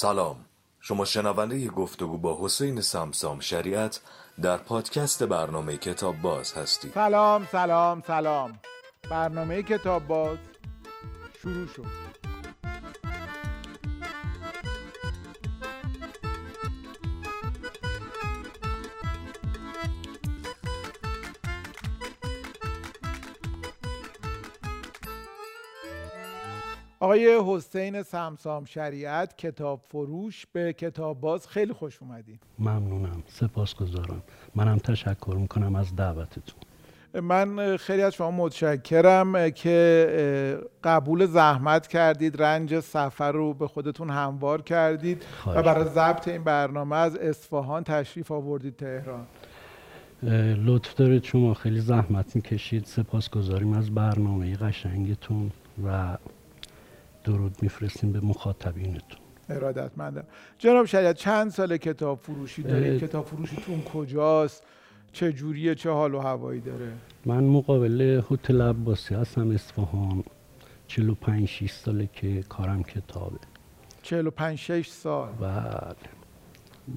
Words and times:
سلام. 0.00 0.44
شما 0.80 1.04
شنونده 1.04 1.68
گفتگو 1.68 2.18
با 2.18 2.38
حسین 2.44 2.80
سمسام 2.80 3.40
شریعت 3.40 4.00
در 4.42 4.56
پادکست 4.56 5.22
برنامه 5.22 5.76
کتاب 5.76 6.20
باز 6.22 6.52
هستید. 6.52 6.92
سلام 6.94 7.48
سلام 7.52 8.02
سلام. 8.06 8.58
برنامه 9.10 9.62
کتاب 9.62 10.06
باز 10.06 10.38
شروع 11.42 11.66
شد. 11.66 12.19
آقای 27.10 27.40
حسین 27.46 28.02
سمسام 28.02 28.64
شریعت 28.64 29.36
کتاب 29.36 29.80
فروش 29.88 30.46
به 30.52 30.72
کتاب 30.72 31.20
باز 31.20 31.48
خیلی 31.48 31.72
خوش 31.72 31.98
اومدین. 32.02 32.38
ممنونم 32.58 33.22
سپاسگزارم. 33.28 34.22
منم 34.54 34.78
تشکر 34.78 35.36
می‌کنم 35.40 35.74
از 35.74 35.96
دعوتتون. 35.96 36.60
من 37.22 37.76
خیلی 37.76 38.02
از 38.02 38.14
شما 38.14 38.30
متشکرم 38.30 39.50
که 39.50 40.60
قبول 40.84 41.26
زحمت 41.26 41.86
کردید 41.86 42.42
رنج 42.42 42.80
سفر 42.80 43.32
رو 43.32 43.54
به 43.54 43.68
خودتون 43.68 44.10
هموار 44.10 44.62
کردید 44.62 45.22
و 45.46 45.62
برای 45.62 45.84
ضبط 45.84 46.28
این 46.28 46.44
برنامه 46.44 46.96
از 46.96 47.16
اصفهان 47.16 47.84
تشریف 47.84 48.32
آوردید 48.32 48.76
تهران. 48.76 49.26
لطف 50.66 50.94
دارید 50.94 51.24
شما 51.24 51.54
خیلی 51.54 51.80
زحمت 51.80 52.36
می‌کشید. 52.36 52.84
سپاسگزاریم 52.84 53.72
از 53.72 53.94
برنامه 53.94 54.56
قشنگتون 54.56 55.50
و 55.86 56.16
درود 57.24 57.56
میفرستیم 57.62 58.12
به 58.12 58.20
مخاطبینتون. 58.20 59.20
ارادتمندم. 59.48 60.24
جناب 60.58 60.86
شریعت 60.86 61.16
چند 61.16 61.50
سال 61.50 61.76
کتاب 61.76 62.18
فروشی 62.18 62.62
دارید 62.62 63.00
کتاب 63.00 63.26
فروشیتون 63.26 63.82
کجاست؟ 63.82 64.62
چه 65.12 65.32
جوریه؟ 65.32 65.74
چه 65.74 65.90
حال 65.90 66.14
و 66.14 66.18
هوایی 66.18 66.60
داره؟ 66.60 66.92
من 67.26 67.44
مقابل 67.44 68.22
هتل 68.30 68.62
عباسی 68.62 69.14
هستم 69.14 69.50
اصفهان. 69.50 70.24
45 70.86 71.48
6 71.48 71.70
ساله 71.70 72.08
که 72.12 72.42
کارم 72.42 72.82
کتابه. 72.82 73.38
45 74.02 74.58
6 74.58 74.88
سال. 74.88 75.32
بله. 75.32 75.94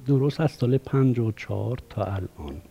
درست 0.06 0.40
از 0.40 0.50
سال 0.50 0.78
54 0.78 1.78
تا 1.90 2.04
الان. 2.04 2.62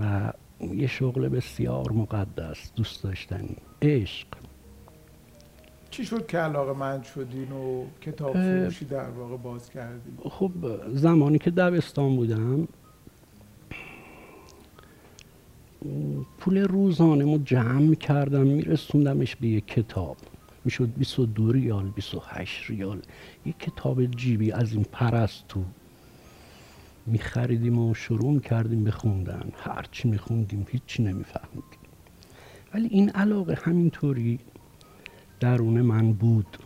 و 0.00 0.32
یه 0.60 0.86
شغل 0.86 1.28
بسیار 1.28 1.92
مقدس 1.92 2.72
دوست 2.76 3.02
داشتنی. 3.04 3.56
عشق. 3.82 4.26
چی 5.96 6.04
شد 6.04 6.26
که 6.26 6.38
علاقه 6.38 6.72
من 6.72 7.02
شدین 7.02 7.52
و 7.52 7.84
کتاب 8.00 8.32
فروشی 8.32 8.84
در 8.84 9.10
واقع 9.10 9.36
باز 9.36 9.70
کردین؟ 9.70 10.18
خب 10.30 10.52
زمانی 10.94 11.38
که 11.38 11.50
دبستان 11.50 12.16
بودم 12.16 12.68
پول 16.38 16.58
روزانه 16.58 17.24
ما 17.24 17.38
جمع 17.38 17.80
می‌کردم 17.80 18.46
میرسوندمش 18.46 19.36
به 19.36 19.46
یک 19.46 19.66
کتاب. 19.66 20.16
می‌شد 20.64 20.88
22 20.96 21.52
ریال 21.52 21.84
28 21.84 22.70
ریال. 22.70 23.02
یک 23.46 23.58
کتاب 23.58 24.06
جیبی 24.06 24.52
از 24.52 24.72
این 24.72 24.84
پرستو 24.92 25.64
میخریدیم 27.06 27.78
و 27.78 27.94
شروع 27.94 28.40
کردیم 28.40 28.84
بخوندن 28.84 29.52
هرچی 29.56 30.08
میخوندیم 30.08 30.66
هیچی 30.70 31.02
نمیفهمیدیم. 31.02 31.80
ولی 32.74 32.88
این 32.88 33.10
علاقه 33.10 33.58
همینطوری 33.62 34.38
درون 35.40 35.80
من 35.80 36.12
بود. 36.12 36.58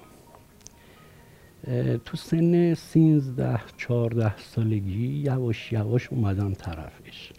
تو 2.04 2.16
سن 2.16 2.74
سینزده 2.74 3.60
چارده 3.76 4.38
سالگی 4.38 5.06
یواش 5.06 5.72
یواش 5.72 6.08
اومدم 6.08 6.52
طرفش. 6.54 7.32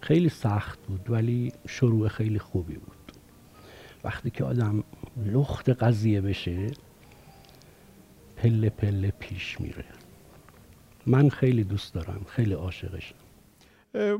خیلی 0.00 0.28
سخت 0.28 0.78
بود 0.86 1.10
ولی 1.10 1.52
شروع 1.68 2.08
خیلی 2.08 2.38
خوبی 2.38 2.74
بود. 2.74 3.12
وقتی 4.04 4.30
که 4.30 4.44
آدم 4.44 4.84
لخت 5.26 5.68
قضیه 5.68 6.20
بشه 6.20 6.70
پله 8.36 8.70
پله 8.70 9.12
پیش 9.18 9.60
میره. 9.60 9.84
من 11.06 11.28
خیلی 11.28 11.64
دوست 11.64 11.94
دارم 11.94 12.20
خیلی 12.28 12.52
عاشقشم. 12.52 13.14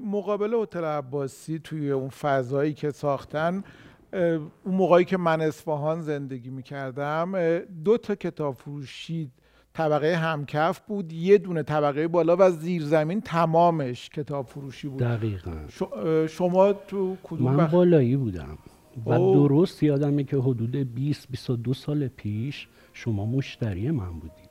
مقابل 0.05 0.55
هتل 0.55 0.85
عباسی 0.85 1.59
توی 1.59 1.91
اون 1.91 2.09
فضایی 2.09 2.75
که 2.75 2.91
ساختن 2.91 3.65
اون 4.13 4.75
موقعی 4.75 5.05
که 5.05 5.17
من 5.17 5.41
اصفهان 5.41 6.01
زندگی 6.01 6.51
می‌کردم 6.51 7.59
دو 7.85 7.99
تا 7.99 8.15
کتاب 8.15 8.55
فروشی 8.55 9.31
طبقه 9.73 10.17
همکف 10.17 10.81
بود. 10.81 11.13
یه 11.13 11.39
دونه 11.39 11.63
طبقه 11.63 12.09
بالا 12.09 12.37
و 12.39 12.51
زیر 12.51 12.83
زمین 12.83 13.21
تمامش 13.21 14.09
کتاب 14.09 14.47
فروشی 14.47 14.89
بود. 14.89 15.01
دقیقا. 15.01 15.57
شما 16.27 16.73
تو 16.73 17.17
کدوم 17.23 17.53
من 17.53 17.67
بالایی 17.67 18.17
بودم. 18.17 18.59
و 19.07 19.19
درست 19.19 19.83
یادمه 19.83 20.25
که 20.25 20.37
حدود 20.37 20.77
20 20.95 21.31
22 21.31 21.75
سال 21.75 22.09
پیش 22.09 22.69
شما 22.93 23.27
مشتری 23.27 23.91
من 23.91 24.13
بودید. 24.13 24.47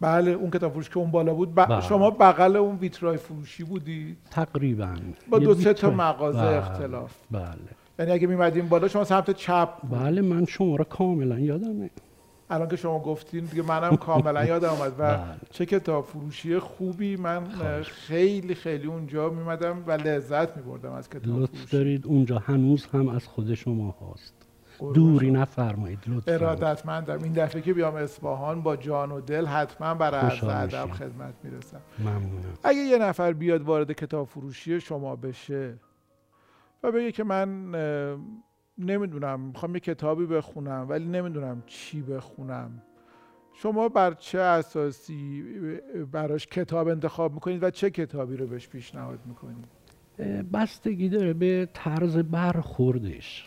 بله 0.00 0.30
اون 0.30 0.50
کتاب 0.50 0.72
فروش 0.72 0.90
که 0.90 0.98
اون 0.98 1.10
بالا 1.10 1.34
بود. 1.34 1.54
ب... 1.54 1.66
بله. 1.66 1.80
شما 1.80 2.10
بغل 2.10 2.56
اون 2.56 2.76
ویترای 2.76 3.16
فروشی 3.16 3.64
بودید؟ 3.64 4.18
تقریبا. 4.30 4.94
با 5.30 5.38
دو 5.38 5.54
سه 5.54 5.72
تا 5.74 5.90
مغازه 5.90 6.38
بله. 6.38 6.56
اختلاف. 6.56 7.14
بله. 7.30 7.81
یعنی 7.98 8.10
اگه 8.10 8.26
میمدیم 8.26 8.68
بالا 8.68 8.88
شما 8.88 9.04
سمت 9.04 9.30
چپ 9.30 9.68
بله 9.90 10.22
من 10.22 10.44
شما 10.44 10.76
را 10.76 10.84
کاملا 10.84 11.38
یادمه. 11.38 11.90
الان 12.50 12.68
که 12.68 12.76
شما 12.76 12.98
گفتین 12.98 13.44
دیگه 13.44 13.62
منم 13.62 13.96
کاملا 13.96 14.44
یادم 14.44 14.68
آمد 14.68 14.92
و 14.98 15.16
بله. 15.16 15.20
چه 15.50 15.66
کتاب 15.66 16.04
فروشی 16.04 16.58
خوبی. 16.58 17.16
من 17.16 17.44
خیلی 17.82 18.54
خیلی 18.54 18.86
اونجا 18.86 19.28
میمدم 19.30 19.84
و 19.86 19.92
لذت 19.92 20.56
میبردم 20.56 20.92
از 20.92 21.10
کتاب 21.10 21.26
لطف 21.26 21.50
فروشی. 21.50 21.76
دارید. 21.76 22.06
اونجا 22.06 22.38
هنوز 22.38 22.86
هم 22.86 23.08
از 23.08 23.26
خود 23.26 23.54
شما 23.54 23.94
هست 24.14 24.34
دوری 24.94 25.30
نفرمایید 25.30 25.98
لطفا. 26.06 26.32
ارادتمندم. 26.32 27.22
این 27.22 27.32
دفعه 27.32 27.62
که 27.62 27.74
بیام 27.74 27.94
اصفهان 27.94 28.62
با 28.62 28.76
جان 28.76 29.12
و 29.12 29.20
دل 29.20 29.46
حتما 29.46 29.94
برای 29.94 30.20
عرض 30.20 30.44
ادب 30.44 30.90
خدمت 30.90 31.34
می‌رسم. 31.44 31.80
ممنونم. 31.98 32.58
اگه 32.64 32.78
یه 32.78 32.98
نفر 32.98 33.32
بیاد 33.32 33.62
وارد 33.62 33.92
کتاب 33.92 34.28
فروشی 34.28 34.80
شما 34.80 35.16
بشه 35.16 35.74
و 36.82 36.92
بگه 36.92 37.12
که 37.12 37.24
من 37.24 37.74
نمی‌دونم 38.78 39.40
می‌خوام 39.40 39.74
یه 39.74 39.80
کتابی 39.80 40.26
بخونم 40.26 40.86
ولی 40.88 41.04
نمی‌دونم 41.04 41.62
چی 41.66 42.02
بخونم. 42.02 42.82
شما 43.54 43.88
بر 43.88 44.14
چه 44.14 44.38
اساسی 44.38 45.42
براش 46.12 46.46
کتاب 46.46 46.88
انتخاب 46.88 47.34
می‌کنید 47.34 47.62
و 47.62 47.70
چه 47.70 47.90
کتابی 47.90 48.36
رو 48.36 48.46
بهش 48.46 48.68
پیشنهاد 48.68 49.18
می‌کنید؟ 49.26 49.66
بستگی 50.52 51.08
داره 51.08 51.32
به 51.32 51.68
طرز 51.74 52.18
برخوردش. 52.18 53.46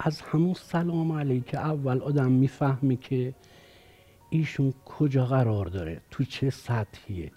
از 0.00 0.20
همون 0.20 0.54
سلام 0.54 1.12
علیک 1.12 1.54
اول 1.54 2.02
آدم 2.02 2.32
می‌فهمه 2.32 2.96
که 2.96 3.34
ایشون 4.30 4.72
کجا 4.84 5.26
قرار 5.26 5.66
داره 5.66 6.00
تو 6.10 6.24
چه 6.24 6.50
سطحیه. 6.50 7.30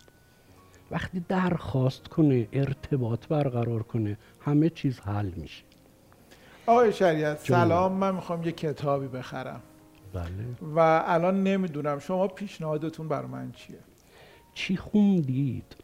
وقتی 0.92 1.26
درخواست 1.28 2.08
کنه 2.08 2.48
ارتباط 2.54 3.28
برقرار 3.28 3.84
کنه 3.84 4.18
همه 4.42 4.70
چیز 4.70 5.00
حل 5.00 5.32
میشه. 5.36 5.64
آقای 6.66 6.94
شریعت 6.94 7.40
سلام 7.40 7.92
من 7.92 8.16
می‌خوام 8.16 8.44
یه 8.44 8.52
کتابی 8.52 9.08
بخرم. 9.08 9.62
بله. 10.14 10.32
و 10.76 11.04
الان 11.08 11.44
نمی‌دونم 11.44 12.00
شما 12.00 12.28
پیشنهادتون 12.28 13.08
بر 13.08 13.26
من 13.26 13.52
چیه؟ 13.52 13.80
چی 14.54 14.78
خوندید؟ 14.78 15.76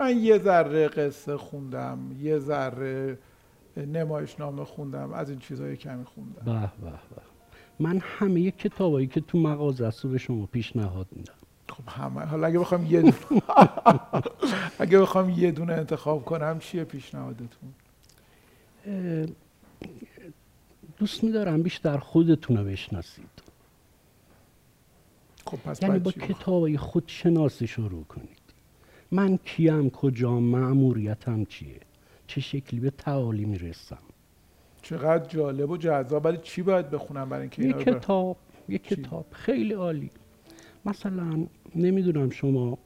من 0.00 0.18
یه 0.18 0.38
ذره 0.38 0.88
قصه 0.88 1.36
خوندم 1.36 1.98
یه 2.20 2.38
ذره 2.38 3.18
نمایشنامه 3.76 4.64
خوندم 4.64 5.12
از 5.12 5.30
این 5.30 5.38
چیزهای 5.38 5.76
کمی 5.76 6.04
خوندم. 6.04 6.42
به 6.44 6.60
به 6.84 6.90
به. 6.90 7.22
من 7.78 7.98
همه 8.02 8.50
کتابایی 8.50 9.06
که 9.06 9.20
تو 9.20 9.38
مغازه 9.38 9.86
است 9.86 10.04
رو 10.04 10.10
به 10.10 10.18
شما 10.18 10.46
پیشنهاد 10.46 11.06
میدم. 11.12 11.34
خب 11.68 11.88
همه 11.88 12.20
حالا 12.20 12.46
اگه 12.46 12.58
بخوام 12.58 12.86
یه 12.86 13.02
دونه 13.02 13.42
اگه 14.78 15.00
بخوام 15.00 15.30
یه 15.30 15.50
دونه 15.50 15.72
انتخاب 15.72 16.24
کنم 16.24 16.58
چیه 16.58 16.84
پیشنهادتون؟ 16.84 17.74
دوست 20.96 21.24
میدارم 21.24 21.62
بیشتر 21.62 21.98
خودتون 21.98 22.56
رو 22.56 22.64
بشناسید. 22.64 23.42
خب 25.46 25.56
پس 25.56 25.82
یعنی 25.82 25.98
با 25.98 26.10
کتابای 26.10 26.76
خودشناسی 26.76 27.66
شروع 27.66 28.04
کنید. 28.04 28.38
من 29.10 29.36
کیم 29.36 29.90
کجا 29.90 30.40
معموریتم 30.40 31.44
چیه؟ 31.44 31.80
چه 32.26 32.40
شکلی 32.40 32.80
به 32.80 32.90
تعالی 32.90 33.44
می‌رسم؟ 33.44 33.98
چقدر 34.82 35.28
جالب 35.28 35.70
و 35.70 35.76
جذاب. 35.76 36.24
ولی 36.24 36.38
چی 36.42 36.62
باید 36.62 36.90
بخونم 36.90 37.28
برای 37.28 37.40
اینکه 37.40 37.62
یه 37.62 37.72
کتاب 37.72 38.36
یه 38.68 38.78
کتاب 38.78 39.26
خیلی 39.30 39.72
عالی. 39.72 40.10
مثلا 40.84 41.46
نمی‌دونم 41.76 42.30
شما 42.30 42.78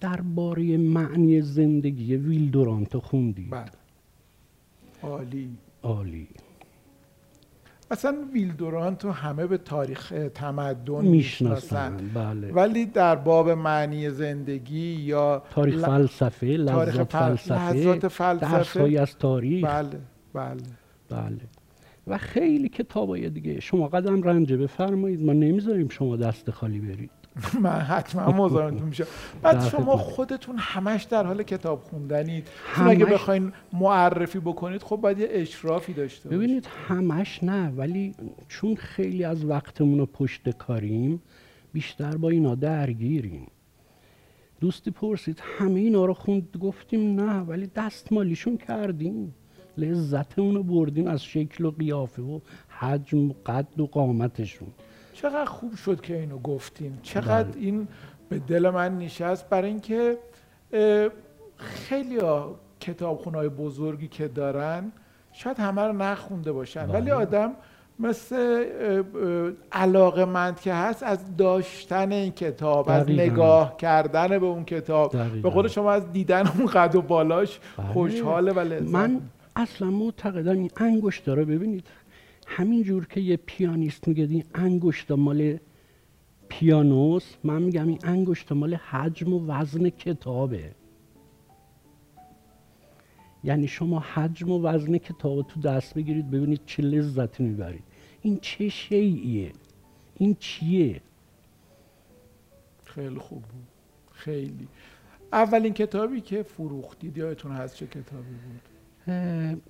درباره 0.00 0.76
معنی 0.76 1.40
زندگی 1.40 2.16
ویل 2.16 2.50
دورانتو 2.50 3.00
خوندی؟ 3.00 3.48
بله. 3.50 3.64
عالی. 5.02 5.50
عالی. 5.82 6.28
مثلا 7.90 8.16
ویلدوران 8.32 8.96
تو 8.96 9.10
همه 9.10 9.46
به 9.46 9.58
تاریخ 9.58 10.12
تمدن 10.34 11.04
می‌شناسن. 11.04 11.96
بله. 12.14 12.52
ولی 12.52 12.86
در 12.86 13.16
باب 13.16 13.50
معنی 13.50 14.10
زندگی 14.10 14.92
یا 14.92 15.42
تاریخ 15.50 15.74
ل- 15.74 15.86
فلسفه 15.86 16.64
تاریخ 16.64 16.94
لذات 16.94 17.06
فل- 17.06 17.36
فلسفه 17.36 18.08
فلسفه. 18.08 18.56
درس‌هایی 18.58 18.98
از 18.98 19.18
تاریخ. 19.18 19.64
بله 19.66 20.00
بله. 20.34 20.62
بله. 21.10 21.38
و 22.10 22.18
خیلی 22.18 22.68
کتابای 22.68 23.30
دیگه. 23.30 23.60
شما 23.60 23.88
قدم 23.88 24.22
رنجه 24.22 24.56
بفرمایید. 24.56 25.22
ما 25.22 25.32
نمی‌ذاریم 25.32 25.88
شما 25.88 26.16
دست 26.16 26.50
خالی 26.50 26.78
برید. 26.78 27.10
من 27.62 27.70
حتما 27.70 28.32
مزاحمتون 28.32 28.88
میشم 28.88 29.06
بعد. 29.42 29.64
شما 29.64 29.96
خودتون 29.96 30.56
همش 30.58 31.02
در 31.02 31.26
حال 31.26 31.42
کتاب 31.42 31.82
خوندنید. 31.82 32.48
چون 32.76 32.88
اگه 32.88 33.04
بخواین 33.04 33.52
معرفی 33.72 34.38
بکنید 34.38 34.82
خب 34.82 34.96
باید 34.96 35.18
یه 35.18 35.28
اشرافی 35.30 35.92
داشته 35.92 36.28
ببینید 36.28 36.68
همش 36.88 37.44
نه. 37.44 37.68
ولی 37.76 38.14
چون 38.48 38.74
خیلی 38.74 39.24
از 39.24 39.44
وقتمون 39.44 39.98
رو 39.98 40.06
پشت 40.06 40.50
کاریم 40.50 41.22
بیشتر 41.72 42.16
با 42.16 42.30
اینا 42.30 42.54
درگیریم. 42.54 43.46
دوستی 44.60 44.90
پرسید 44.90 45.42
همه 45.58 45.80
اینا 45.80 46.04
رو 46.04 46.14
خوند؟ 46.14 46.56
گفتیم 46.60 47.20
نه. 47.20 47.40
ولی 47.40 47.66
دستمالیشون 47.66 48.56
کردیم. 48.56 49.34
لذتمون 49.78 50.54
رو 50.54 50.62
بردیم 50.62 51.06
از 51.06 51.24
شکل 51.24 51.64
و 51.64 51.70
قیافه 51.70 52.22
و 52.22 52.40
حجم 52.68 53.18
و 53.18 53.32
قد 53.46 53.80
و 53.80 53.86
قامتشون 53.86 54.68
چقدر 55.12 55.44
خوب 55.44 55.74
شد 55.74 56.00
که 56.00 56.20
اینو 56.20 56.38
گفتین 56.38 56.98
چقدر 57.02 57.48
بله. 57.48 57.60
این 57.60 57.88
به 58.28 58.38
دل 58.38 58.70
من 58.70 58.98
نشست 58.98 59.48
برای 59.48 59.68
اینکه 59.68 60.18
خیلی 61.56 62.18
کتابخونه 62.80 63.38
های 63.38 63.48
بزرگی 63.48 64.08
که 64.08 64.28
دارن 64.28 64.92
شاید 65.32 65.58
همه 65.58 65.82
رو 65.82 65.92
نخونده 65.92 66.52
باشن 66.52 66.86
بله. 66.86 66.94
ولی 66.94 67.10
آدم 67.10 67.52
مثل 67.98 68.64
علاقه 69.72 70.24
مند 70.24 70.60
که 70.60 70.74
هست 70.74 71.02
از 71.02 71.36
داشتن 71.36 72.12
این 72.12 72.32
کتاب 72.32 72.88
از 72.88 73.02
دقیقاً. 73.02 73.22
نگاه 73.22 73.76
کردن 73.76 74.28
به 74.38 74.46
اون 74.46 74.64
کتاب 74.64 75.12
دقیقاً. 75.12 75.48
به 75.48 75.54
قول 75.54 75.68
شما 75.68 75.92
از 75.92 76.12
دیدن 76.12 76.46
اون 76.46 76.66
قد 76.66 76.94
و 76.94 77.02
بالاش 77.02 77.60
بله. 77.78 77.86
خوشحاله 77.86 78.52
و 78.52 78.60
لذت 78.60 78.94
من 78.94 79.20
اصلا 79.56 79.90
معتقدم 79.90 80.58
این 80.58 80.70
انگشت 80.76 81.28
رو 81.28 81.44
ببینید 81.44 81.86
همین 82.46 82.82
جور 82.82 83.06
که 83.06 83.20
یه 83.20 83.36
پیانیست 83.36 84.08
میگه 84.08 84.24
این 84.24 84.44
انگشت 84.54 85.10
مال 85.10 85.58
پیانوس 86.48 87.34
من 87.44 87.62
میگم 87.62 87.88
این 87.88 87.98
انگشت 88.02 88.52
مال 88.52 88.74
حجم 88.74 89.32
و 89.32 89.46
وزن 89.46 89.90
کتابه. 89.90 90.74
یعنی 93.44 93.68
شما 93.68 93.98
حجم 93.98 94.50
و 94.50 94.62
وزن 94.62 94.98
کتاب 94.98 95.46
تو 95.46 95.60
دست 95.60 95.94
بگیرید 95.94 96.30
ببینید 96.30 96.60
چه 96.66 96.82
لذتی 96.82 97.42
می‌برید. 97.42 97.84
این 98.22 98.38
چه 98.42 98.68
شیعیه؟ 98.68 99.52
این 100.16 100.36
چیه؟ 100.38 101.00
خیلی 102.84 103.18
خوب 103.18 103.42
بود. 103.42 103.66
خیلی. 104.12 104.68
اولین 105.32 105.74
کتابی 105.74 106.20
که 106.20 106.42
فروختید 106.42 107.16
یادتون 107.16 107.52
هست 107.52 107.76
چه 107.76 107.86
کتابی 107.86 108.30
بود؟ 108.30 108.69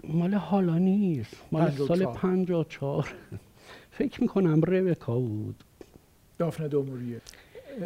مال 0.04 0.34
حالا 0.34 0.78
نیست. 0.78 1.36
مال 1.52 1.70
سال 1.70 1.98
چهار. 1.98 2.16
54 2.16 3.14
فکر 3.90 4.22
می‌کنم 4.22 4.62
ربکا 4.62 5.18
بود. 5.18 5.64
دافن 6.38 6.68
دوموریه. 6.68 7.20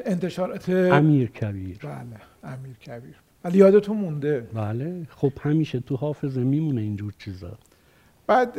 انتشارات 0.04 0.68
امیر 0.68 1.30
کبیر. 1.30 1.78
بله 1.78 2.52
امیر 2.54 2.76
کبیر. 2.76 3.14
ولی 3.44 3.58
یادتون 3.58 3.96
مونده. 3.96 4.40
بله. 4.40 5.06
خب 5.10 5.32
همیشه 5.40 5.80
تو 5.80 5.96
حافظه 5.96 6.40
میمونه 6.40 6.80
اینجور 6.80 7.14
چیزا. 7.18 7.58
بعد 8.26 8.58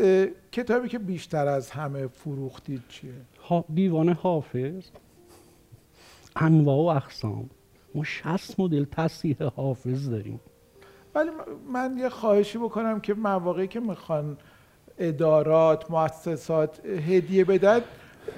کتابی 0.52 0.88
که 0.88 1.00
بیشتر 1.00 1.48
از 1.48 1.72
همه 1.72 2.08
فروختید 2.08 2.81
چیه؟ 2.90 3.12
ها 3.42 3.66
دیوان 3.74 4.10
حافظ. 4.10 4.84
انواع 6.36 6.78
و 6.78 6.98
اقسام. 6.98 7.50
ما 7.96 8.04
60 8.04 8.60
مدل 8.60 8.86
تصحیح 8.92 9.44
حافظ 9.44 10.10
داریم. 10.10 10.40
ولی 11.16 11.30
من 11.74 11.98
یه 11.98 12.10
خواهشی 12.10 12.58
بکنم 12.58 13.00
که 13.00 13.14
مواقعی 13.14 13.68
که 13.68 13.80
می‌خوان 13.80 14.38
ادارات 14.98 15.92
مؤسسات 15.92 16.86
هدیه 16.86 17.46
بدن 17.46 17.82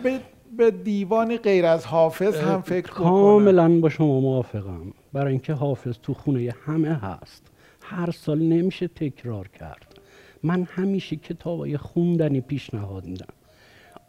به, 0.03 0.19
به 0.57 0.71
دیوانی 0.71 1.37
غیر 1.37 1.65
از 1.65 1.85
حافظ 1.85 2.35
هم 2.35 2.61
فکر 2.61 2.91
بکنن 2.91 3.09
کاملا 3.09 3.79
با 3.79 3.89
شما 3.89 4.19
موافقم. 4.19 4.93
برای 5.13 5.31
اینکه 5.31 5.53
حافظ 5.53 5.97
تو 6.03 6.13
خونه 6.13 6.55
همه 6.65 6.93
هست. 6.93 7.43
هر 7.81 8.11
سال 8.11 8.39
نمیشه 8.39 8.87
تکرار 8.87 9.47
کرد. 9.47 9.99
من 10.43 10.63
همیشه 10.63 11.15
کتابای 11.15 11.77
خوندنی 11.77 12.41
پیشنهاد 12.41 13.05
میدم. 13.05 13.33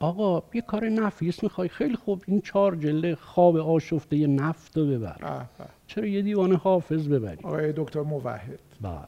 آقا 0.01 0.43
یه 0.55 0.61
کار 0.63 0.89
نفیس 0.89 1.43
می‌خوای؟ 1.43 1.69
خیلی 1.69 1.97
خوب 1.97 2.23
این 2.27 2.41
چهار 2.41 2.77
جلد 2.77 3.15
خواب 3.15 3.57
آشفته 3.57 4.27
نفت 4.27 4.77
رو 4.77 4.87
ببر. 4.87 5.17
به. 5.59 5.65
چرا 5.87 6.07
یه 6.07 6.23
دیوان 6.23 6.53
حافظ 6.53 7.09
ببری؟ 7.09 7.45
آقای 7.45 7.73
دکتر 7.77 8.01
موحد. 8.03 8.61
بله. 8.81 8.99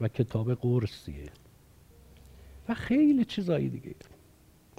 و 0.00 0.08
کتاب 0.08 0.54
قرصیه. 0.54 1.30
و 2.68 2.74
خیلی 2.74 3.24
چیزایی 3.24 3.68
دیگه. 3.68 3.94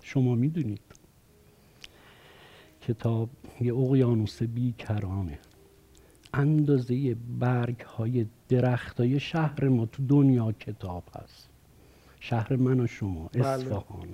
شما 0.01 0.35
می‌دونید. 0.35 0.81
کتاب 2.81 3.29
یه 3.61 3.75
اقیانوس 3.75 4.43
بیکرانه. 4.43 5.39
اندازه 6.33 7.15
برگ 7.39 7.79
های 7.81 8.25
درخت 8.49 8.99
های 8.99 9.19
شهر 9.19 9.67
ما 9.67 9.85
تو 9.85 10.03
دنیا 10.07 10.51
کتاب 10.51 11.03
هست. 11.15 11.49
شهر 12.19 12.55
من 12.55 12.79
و 12.79 12.87
شما 12.87 13.29
بله. 13.33 13.47
اصفهان. 13.47 14.07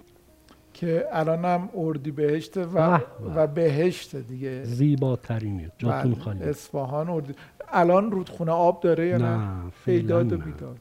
که 0.80 1.08
الانم 1.12 1.70
اردی 1.76 2.12
بهشت 2.12 2.58
و. 2.58 3.00
و 3.36 3.48
بهشت 3.48 4.16
دیگه. 4.16 4.64
زیباترینه 4.64 5.72
جاتون 5.78 6.12
بله، 6.14 6.24
خالی. 6.24 6.44
اصفهان 6.44 7.10
اردی. 7.10 7.34
الان 7.68 8.12
رودخونه 8.12 8.52
آب 8.52 8.82
داره 8.82 9.08
یا 9.08 9.18
نه, 9.18 9.38
نه 9.38 9.72
بیداد 9.86 10.34
و. 10.34 10.38
بیداد. 10.38 10.80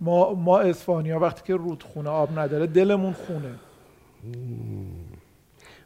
ما 0.00 0.34
ما 0.34 0.58
اصفهانیا 0.58 1.18
وقتی 1.18 1.42
که 1.44 1.54
رودخونه 1.54 2.10
آب 2.10 2.38
نداره 2.38 2.66
دلمون 2.66 3.12
خونه. 3.12 3.54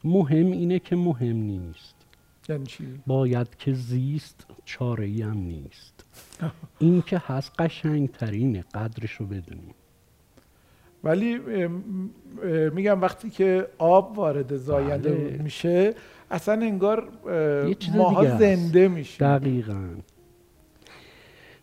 مهم 0.04 0.46
اینه 0.46 0.78
که 0.78 0.96
مهم 0.96 1.36
نیست. 1.36 1.94
یعنی 2.48 2.66
چی؟ 2.66 3.00
باید 3.06 3.56
که 3.56 3.72
زیست 3.72 4.46
چاره 4.64 5.04
ای 5.04 5.22
هم 5.22 5.36
نیست. 5.36 6.04
این 6.78 7.02
که 7.02 7.22
هست 7.26 7.52
قشنگ 7.58 8.10
ترینه 8.10 8.64
قدرش 8.74 9.12
رو 9.12 9.26
بدونیم. 9.26 9.74
ولی 11.04 11.40
میگم 12.74 13.00
وقتی 13.00 13.30
که 13.30 13.68
آب 13.78 14.18
وارد 14.18 14.56
زاینده 14.56 15.10
بله. 15.14 15.42
میشه 15.42 15.94
اصلا 16.30 16.54
انگار 16.54 17.08
ماها. 17.94 18.38
زنده 18.38 18.88
میشه 18.88 19.24
دقیقا 19.38 19.88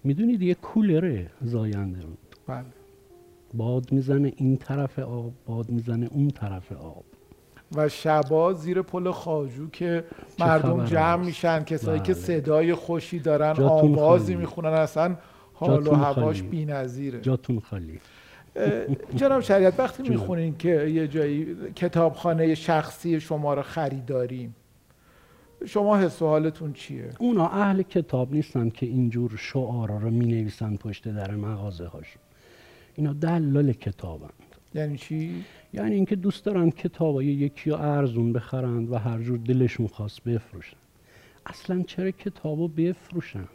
می‌دونید 0.04 0.42
یه 0.42 0.54
کولره 0.54 1.30
زاینده 1.42 2.02
رود 2.02 2.18
بله. 2.48 2.66
باد 3.54 3.92
می‌زنه 3.92 4.34
این 4.36 4.58
طرف 4.58 5.00
آب 5.00 5.34
باد 5.46 5.70
می‌زنه 5.70 6.10
اون 6.12 6.30
طرف 6.30 6.72
آب 6.72 7.04
و 7.76 7.90
شبا 7.90 8.54
زیر 8.54 8.82
پل 8.82 9.12
خاجو 9.12 9.70
که 9.70 10.04
مردم 10.40 10.86
جمع؟ 10.86 11.26
میشن 11.26 11.64
کسایی 11.64 12.00
که 12.00 12.14
بله. 12.14 12.22
صدای 12.22 12.74
خوشی 12.74 13.20
دارن 13.20 13.64
آوازی. 13.64 14.36
می‌خونن 14.36 14.70
اصلا 14.70 15.16
حال 15.54 15.88
و 15.88 15.94
هواش. 15.94 16.42
بی‌نظیره 16.42 17.22
جاتون 17.22 17.60
خالی 17.60 18.00
جناب 19.16 19.42
شریعت 19.42 19.80
وقتی. 19.80 20.10
می‌خونین 20.10 20.58
که 20.58 20.88
یه 20.88 21.08
جایی 21.08 21.56
کتابخانه 21.76 22.56
شخصی 22.56 23.20
شما 23.20 23.54
رو 23.54 23.62
خریداریم 23.62 24.56
شما 25.66 25.98
حس 25.98 26.22
و 26.22 26.26
حالتون 26.26 26.74
چیه؟ 26.74 27.10
اونا 27.20 27.48
اهل 27.48 27.82
کتاب 27.82 28.34
نیستن 28.34 28.70
که 28.70 28.86
اینجور 28.86 29.32
شعارا 29.38 29.98
رو 29.98 30.10
می 30.10 30.26
نویسن 30.26 30.76
پشت 30.76 31.08
در 31.08 31.32
مغازه 31.32 31.86
هاشون. 31.86 32.22
اینا 32.96 33.14
دلال 33.14 33.74
کتابن 33.74 34.30
یعنی 34.76 34.98
چی؟ 34.98 35.44
یعنی 35.74 35.96
اینکه 35.96 36.16
دوست 36.16 36.46
دارن 36.46 36.70
کتابای 36.70 37.26
یکی 37.26 37.70
رو 37.70 37.76
ارزون 37.76 38.34
بخرند 38.34 38.92
و 38.92 38.96
هر 38.98 39.20
جور 39.22 39.38
دلشون 39.38 39.88
خواست 39.88 40.24
بفروشن. 40.24 40.78
اصلا 41.46 41.82
چرا 41.82 42.12
کتابو 42.12 42.68
بفروشند؟ 42.68 43.50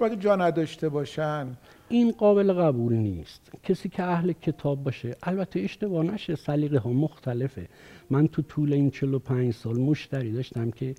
اگه 0.00 0.16
جا 0.16 0.36
نداشته 0.36 0.88
باشن. 0.88 1.46
این 1.88 2.12
قابل 2.12 2.52
قبول 2.52 2.92
نیست. 2.92 3.50
کسی 3.62 3.88
که 3.88 4.02
اهل 4.02 4.32
کتاب 4.32 4.82
باشه 4.82 5.16
البته 5.22 5.60
اشتباه 5.60 6.04
نشه 6.04 6.34
سلیقه 6.34 6.78
ها 6.78 6.90
مختلفه. 6.90 7.68
من 8.10 8.26
تو 8.26 8.42
طول 8.42 8.72
این 8.72 8.90
45 8.90 9.54
سال 9.54 9.80
مشتری 9.80 10.32
داشتم 10.32 10.70
که 10.70 10.94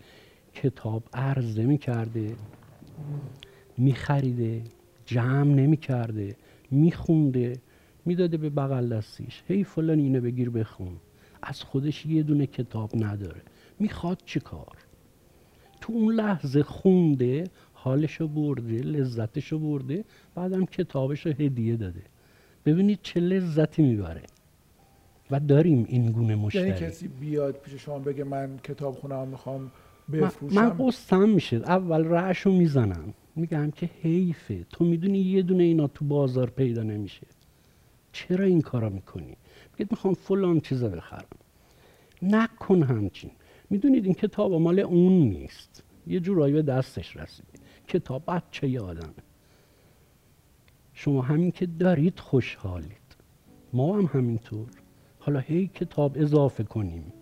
کتاب 0.54 1.04
عرضه 1.14 1.66
می 1.66 1.78
کرده 1.78 2.36
می 3.78 3.94
خریده 3.94 4.62
جمع 5.06 5.54
نمی 5.54 5.78
کرده 5.78 6.36
می 6.72 6.92
خونده 6.92 7.54
می 8.06 8.16
داده 8.16 8.38
به 8.38 8.50
بغل 8.50 8.98
دستیش. 8.98 9.44
هی 9.48 9.64
فلان 9.64 10.00
اینو 10.00 10.22
بگیر 10.22 10.50
بخون. 10.50 10.98
از 11.44 11.64
خودش 11.64 12.06
یه 12.06 12.24
دونه 12.24 12.48
کتاب 12.48 12.92
نداره. 13.04 13.42
می‌خواد 13.80 14.22
چی 14.26 14.40
کار 14.40 14.78
تو 15.82 15.94
اون 15.94 16.14
لحظه 16.14 16.64
خونده 16.64 17.44
حالشو 17.86 18.28
برده 18.28 18.82
لذتشو 18.82 19.60
برده 19.60 20.04
بعدم 20.36 20.66
کتابشو 20.66 21.30
هدیه 21.30 21.76
داده. 21.76 22.04
ببینید 22.66 23.00
چه 23.02 23.20
لذتی 23.20 23.84
می‌بره. 23.84 24.22
و 25.32 25.40
داریم 25.40 25.86
این 25.90 26.12
گونه 26.12 26.36
مشتری. 26.36 26.68
یعنی 26.68 26.80
کسی 26.80 27.08
بیاد 27.08 27.56
پیش 27.56 27.74
شما 27.74 28.00
بگه 28.00 28.24
من 28.24 28.58
کتاب 28.64 28.94
خونه 28.94 29.26
می‌خوام 29.26 29.72
بفروشم؟ 30.12 30.56
من 30.56 30.70
قصم 30.70 31.30
میشه. 31.30 31.56
اول 31.56 32.06
رعشو 32.06 32.52
می‌زنم. 32.52 33.14
میگم 33.36 33.72
که 33.72 33.90
حیفه. 34.02 34.64
تو 34.70 34.86
می‌دونی 34.86 35.20
یه 35.20 35.42
دونه 35.42 35.64
اینا 35.64 35.88
تو 35.88 36.06
بازار 36.06 36.50
پیدا 36.50 36.84
نمیشه. 36.84 37.28
چرا 38.12 38.46
این 38.46 38.62
کارا 38.62 38.90
می‌کنی؟ 38.90 39.38
بگید 39.74 39.92
می‌خوام 39.92 40.14
فلان 40.14 40.60
چیزا 40.60 40.90
بخرم. 40.90 41.26
نکن 42.22 42.84
همچین. 42.84 43.32
می‌دونید 43.70 44.06
این 44.06 44.14
کتاب 44.14 44.54
مال 44.54 44.80
اون 44.80 45.14
نیست. 45.14 45.84
یه 46.08 46.20
جورایی 46.20 46.54
به 46.54 46.62
دستش 46.62 47.18
رسیده 47.86 48.00
کتاب 48.00 48.24
بچه 48.28 48.68
ی 48.68 48.78
آدمه 48.78 49.24
شما 50.94 51.22
همین 51.22 51.52
که 51.52 51.66
دارید 51.66 52.20
خوشحالید. 52.20 53.16
ما 53.74 53.98
هم 53.98 54.10
همینطور. 54.14 54.68
حالا 55.20 55.40
هی 55.40 55.68
کتاب 55.68 56.18
اضافه 56.18 56.64
کنیم. 56.64 57.14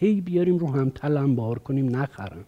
هی 0.00 0.20
بیاریم 0.20 0.58
رو 0.58 0.66
هم 0.66 0.90
تلمبار 0.90 1.58
کنیم 1.58 1.96
نخرند. 1.96 2.46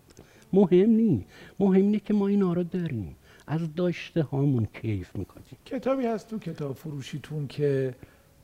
مهم 0.53 0.91
نی. 0.91 1.27
مهم 1.59 1.83
اینه 1.83 1.99
که 1.99 2.15
ما 2.15 2.29
اینا 2.29 2.53
رو 2.53 2.63
داریم. 2.63 3.17
از 3.47 3.75
داشته 3.75 4.23
هامون 4.23 4.67
کیف 4.67 5.17
می‌کنیم. 5.17 5.57
کتابی 5.65 6.07
هست 6.07 6.31
تو 6.31 6.39
کتاب 6.39 6.77
فروشیتون 6.77 7.47
که 7.47 7.95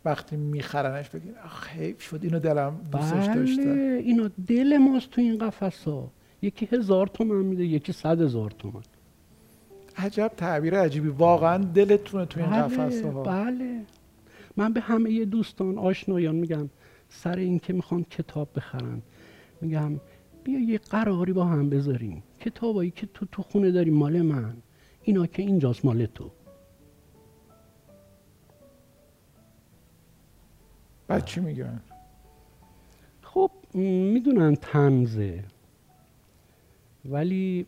وقتی 0.05 0.37
میخرنش 0.37 1.09
بگین 1.09 1.35
آخ 1.45 1.69
حیف 1.69 2.03
شد 2.03 2.21
اینو 2.23 2.39
دلم 2.39 2.81
دوستش 2.93 3.27
داشتم 3.27 3.65
بله 3.65 4.03
اینا 4.05 4.31
دل 4.47 4.79
ماست 4.79 5.11
تو 5.11 5.21
این 5.21 5.39
قفس 5.39 5.89
ها 5.89 6.11
یکی 6.43 6.69
هزار 6.73 7.07
تومن 7.07 7.45
میده 7.45 7.65
یکی 7.65 7.93
صد 7.93 8.21
هزار 8.21 8.51
تومن. 8.51 8.83
عجب 9.97 10.33
تعبیر 10.37 10.81
عجیبی. 10.81 11.09
واقعا 11.09 11.65
دلتونه 11.65 12.27
تو 12.27 12.41
این 12.41 12.51
بله 12.51 13.13
ها 13.13 13.23
بله. 13.23 13.83
من 14.57 14.73
به 14.73 14.81
همه 14.81 15.25
دوستان 15.25 15.79
آشنایان 15.79 16.35
میگم 16.35 16.71
سر 17.09 17.37
این 17.37 17.59
که 17.59 17.73
می‌خوان 17.73 18.05
کتاب 18.05 18.49
بخرن 18.57 19.03
میگم 19.61 20.01
بیا 20.45 20.61
یه 20.61 20.79
قراری 20.79 21.33
با 21.33 21.45
هم 21.45 21.71
بذاریم. 21.71 22.23
کتابایی 22.41 22.91
که 22.91 23.07
تو 23.15 23.27
تو 23.33 23.43
خونه 23.43 23.71
داری 23.71 23.91
مال 23.91 24.23
من. 24.23 24.57
اینا 25.03 25.27
که 25.27 25.43
اینجاست 25.43 25.85
مال 25.85 26.07
تو. 26.07 26.31
بعد 31.09 31.25
چی 31.25 31.41
میگن؟ 31.41 31.81
خب 33.23 33.51
می‌دونن 33.75 34.55
تنزه 34.55 35.45
ولی 37.05 37.67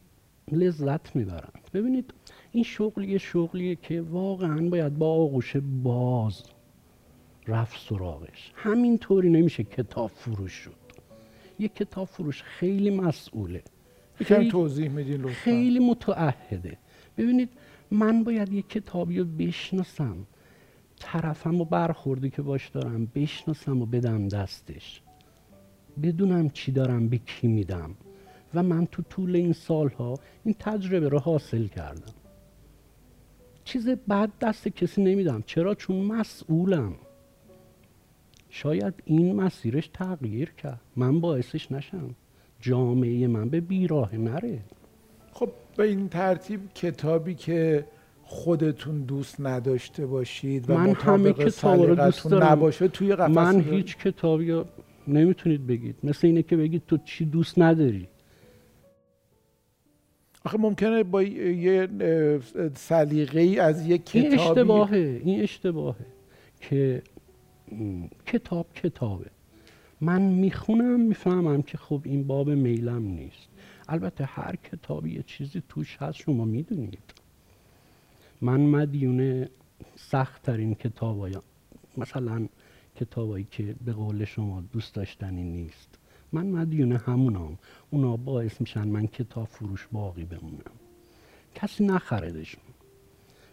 لذت 0.53 1.17
می‌برن. 1.17 1.51
ببینید 1.75 2.15
این 2.53 2.65
شغل 2.65 3.05
یه 3.05 3.19
شغلیه 3.19 3.77
که 3.77 4.01
واقعا 4.03 4.69
باید 4.69 4.99
با 4.99 5.07
آغوش 5.13 5.57
باز 5.83 6.43
رفت 7.47 7.89
سراغش. 7.89 8.53
همینطوری 8.55 9.31
نمیشه 9.31 9.65
کتاب 9.65 10.11
فروش 10.11 10.53
شد. 10.53 10.75
یه 11.59 11.69
کتاب 11.69 12.09
فروش 12.09 12.43
خیلی 12.43 12.91
مسئوله. 12.91 13.63
خیلی- 14.15 14.51
توضیح 14.51 14.89
میدین 14.91 15.21
لطفا. 15.21 15.33
خیلی 15.35 15.79
متعهده. 15.79 16.79
ببینید 17.19 17.49
من 17.91 18.25
باید 18.25 18.53
یه 18.53 18.63
کتابی 18.63 19.19
رو 19.19 19.25
بشناسم. 19.25 20.17
طرفم 21.01 21.61
و 21.61 21.65
برخوردی 21.65 22.31
که 22.31 22.43
باش 22.43 22.69
دارم 22.69 23.07
بشناسم 23.15 23.83
و 23.83 23.87
بدم 23.87 24.29
دستش. 24.29 25.03
بدونم 26.03 26.51
چی 26.51 26.73
دارم 26.73 27.09
به 27.09 27.19
کی 27.19 27.49
میدم. 27.49 27.95
و 28.55 28.63
من 28.63 28.87
تو 28.87 29.03
طول 29.03 29.37
این 29.37 29.53
سالها 29.53 30.19
این 30.45 30.55
تجربه 30.59 31.09
رو 31.09 31.19
حاصل 31.19 31.67
کردم. 31.67 32.13
چیز 33.65 33.89
بد 33.89 34.31
دست 34.41 34.69
کسی 34.69 35.03
نمیدم. 35.03 35.43
چرا؟ 35.47 35.75
چون 35.75 35.97
مسئولم. 35.97 36.95
شاید 38.51 38.95
این 39.05 39.37
مسیرش 39.37 39.91
تغییر 39.95 40.51
کرد. 40.51 40.81
من 40.97 41.21
باعثش 41.21 41.73
نشم. 41.73 42.15
جامعه 42.61 43.27
من 43.27 43.49
به 43.49 43.61
بیراه 43.61 44.17
نره. 44.17 44.59
خب 45.33 45.51
به 45.77 45.83
این 45.83 46.09
ترتیب 46.09 46.61
کتابی 46.75 47.35
که 47.35 47.85
خودتون 48.23 49.01
دوست 49.01 49.41
نداشته 49.41 50.07
باشید 50.07 50.71
و 50.71 50.75
من 50.75 50.95
همه 50.95 51.33
کتابا 51.33 51.85
رو 51.85 51.95
دوست 51.95 52.27
دارم. 52.27 52.47
نباشه 52.47 52.89
توی 52.89 53.15
من؟ 53.15 53.61
هیچ 53.61 53.97
کتابی 53.97 54.63
نمی‌تونید 55.09 55.67
بگید. 55.67 55.97
مثل 56.03 56.27
اینه 56.27 56.43
که 56.43 56.57
بگید 56.57 56.83
تو 56.87 56.97
چی 56.97 57.25
دوست 57.25 57.59
نداری؟ 57.59 58.09
آخه 60.45 60.59
ممکنه 60.59 61.03
با 61.03 61.23
یه 61.23 61.89
سلیقه 62.75 63.41
ای 63.41 63.59
از 63.59 63.87
یک 63.87 64.11
این 64.15 64.25
کتابی 64.25 64.43
اشتباهه 64.43 65.21
این 65.25 65.43
اشتباهه 65.43 66.07
که 66.61 67.03
کتاب 68.27 68.67
کتابه. 68.75 69.31
من 70.01 70.23
می‌خونم 70.23 71.01
می‌فهمم 71.01 71.63
که 71.63 71.79
خب 71.79 72.01
این 72.05 72.27
باب 72.27 72.51
میلم 72.51 73.03
نیست. 73.03 73.49
البته 73.89 74.25
هر 74.25 74.57
کتابی 74.57 75.15
یه 75.15 75.23
چیزی 75.27 75.63
توش 75.69 75.97
هست 75.97 76.19
شما 76.19 76.45
می‌دونید. 76.45 77.13
من 78.41 78.61
مدیون 78.61 79.47
سخت 79.97 80.43
ترین 80.43 80.75
کتاب 80.75 81.29
مثلا 81.97 82.49
کتابایی 82.97 83.47
که 83.51 83.75
به 83.85 83.93
قول 83.93 84.25
شما 84.25 84.63
دوست 84.73 84.95
داشتنی 84.95 85.43
نیست. 85.43 85.98
من 86.33 86.47
مدیون 86.47 86.93
همونام. 86.93 87.59
اونا 87.91 88.17
باعث 88.17 88.61
میشن 88.61 88.89
من 88.89 89.07
کتاب 89.07 89.49
فروش 89.49 89.89
باقی 89.93 90.25
بمونم. 90.25 90.73
کسی 91.55 91.85
نخردشون 91.85 92.63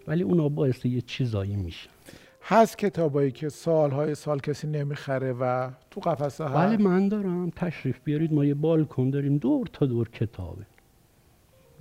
ولی 0.08 0.24
اونا 0.24 0.50
باعث 0.50 0.86
یه 0.86 1.02
چیزایی 1.02 1.56
میشن. 1.56 1.90
هست 2.44 2.78
کتابایی 2.78 3.32
که 3.32 3.50
سالهای 3.50 4.16
سال 4.16 4.40
کسی 4.40 4.68
نمی‌خره 4.68 5.34
و 5.34 5.72
تو 5.92 6.02
قفسه 6.02 6.44
هست. 6.44 6.54
بله 6.54 6.78
من 6.78 7.08
دارم 7.08 7.50
تشریف 7.50 8.00
بیارید 8.04 8.34
ما 8.34 8.46
یه 8.46 8.54
بالکن 8.54 9.10
داریم 9.10 9.38
دور 9.38 9.68
تا 9.74 9.86
دور 9.86 10.10
کتابه. 10.10 10.66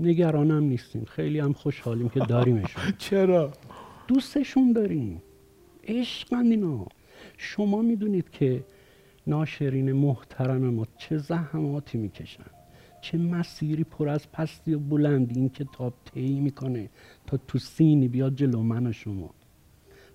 نگرانم 0.00 0.62
نیستیم 0.64 1.04
خیلی 1.04 1.38
هم 1.38 1.52
خوشحالیم 1.52 2.08
که 2.08 2.20
داریمشون. 2.20 2.92
چرا؟ 2.98 3.52
دوستشون 4.08 4.72
داریم. 4.72 5.22
عشقند 5.88 6.50
اینا. 6.50 6.86
شما 7.36 7.82
می‌دونید 7.82 8.30
که 8.30 8.64
ناشرین 9.26 9.92
محترم 9.92 10.68
ما 10.68 10.86
چه 10.98 11.18
زحماتی 11.18 11.98
می‌کشن 11.98 12.44
چه 13.00 13.18
مسیری 13.18 13.84
پر 13.84 14.08
از 14.08 14.32
پستی 14.32 14.74
و 14.74 14.78
بلندی 14.78 15.40
این 15.40 15.48
کتاب 15.48 15.94
طی 16.04 16.40
می‌کنه 16.40 16.90
تا 17.26 17.36
تو 17.36 17.58
سینی 17.58 18.08
بیاد 18.08 18.34
جلو 18.34 18.62
من 18.62 18.86
و 18.86 18.92
شما. 18.92 19.30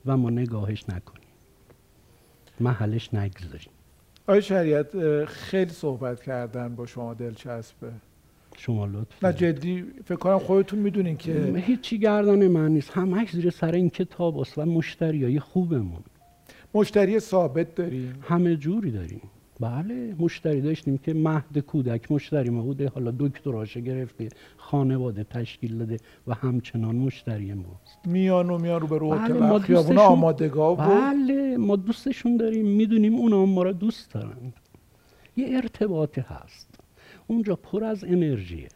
و 0.05 0.17
ما 0.17 0.29
نگاهش 0.29 0.89
نکنیم. 0.89 1.27
محلش 2.59 3.13
نگذاریم 3.13 3.71
آقای 4.27 4.41
شریعت 4.41 5.25
خیلی 5.25 5.71
صحبت 5.71 6.23
کردن 6.23 6.75
با 6.75 6.85
شما 6.85 7.13
دلچسبه. 7.13 7.91
شما 8.57 8.85
لطف 8.85 9.23
نه. 9.23 9.33
جدی 9.33 9.85
فکر 10.05 10.15
کنم 10.15 10.39
خودتون 10.39 10.79
می‌دونین 10.79 11.17
که 11.17 11.63
هیچی 11.65 11.99
گردن 11.99 12.47
من 12.47 12.71
نیست. 12.71 12.91
همش 12.91 13.31
زیر 13.31 13.49
سر 13.49 13.71
این 13.71 13.89
کتاب 13.89 14.37
است 14.37 14.57
و 14.57 14.65
مشتری 14.65 15.23
های 15.23 15.39
خوبمون. 15.39 16.03
مشتری 16.73 17.19
ثابت 17.19 17.75
دارین 17.75 18.13
همه 18.21 18.55
جوری 18.55 18.91
داریم. 18.91 19.21
بله 19.59 20.15
مشتری 20.19 20.61
داشتیم 20.61 20.97
که 20.97 21.13
مهد 21.13 21.59
کودک 21.59 22.11
مشتری 22.11 22.49
ما 22.49 22.61
بوده. 22.61 22.89
حالا 22.89 23.13
دکتراشه 23.19 23.81
گرفته 23.81 24.29
خانواده 24.57 25.23
تشکیل 25.23 25.77
داده 25.77 25.97
و 26.27 26.33
همچنان 26.33 26.95
مشتری 26.95 27.53
ماست. 27.53 27.97
میان 28.05 28.49
و 28.49 28.57
میان 28.57 28.81
رو 28.81 28.87
به 28.87 28.97
رو 28.97 29.09
بله، 29.09 29.33
ما 29.33 29.59
دوستشون- 29.59 29.97
آمادگاه 29.97 30.77
بله 30.77 31.57
ما 31.57 31.75
دوستشون 31.75 32.37
داریم. 32.37 32.65
می‌دونیم 32.65 33.15
اونا 33.15 33.45
ما 33.45 33.63
را 33.63 33.71
دوست 33.71 34.13
دارن. 34.13 34.53
یه 35.37 35.55
ارتباطی 35.55 36.21
هست. 36.21 36.69
اونجا 37.27 37.55
پر 37.55 37.83
از 37.83 38.03
انرژیه. 38.03 38.67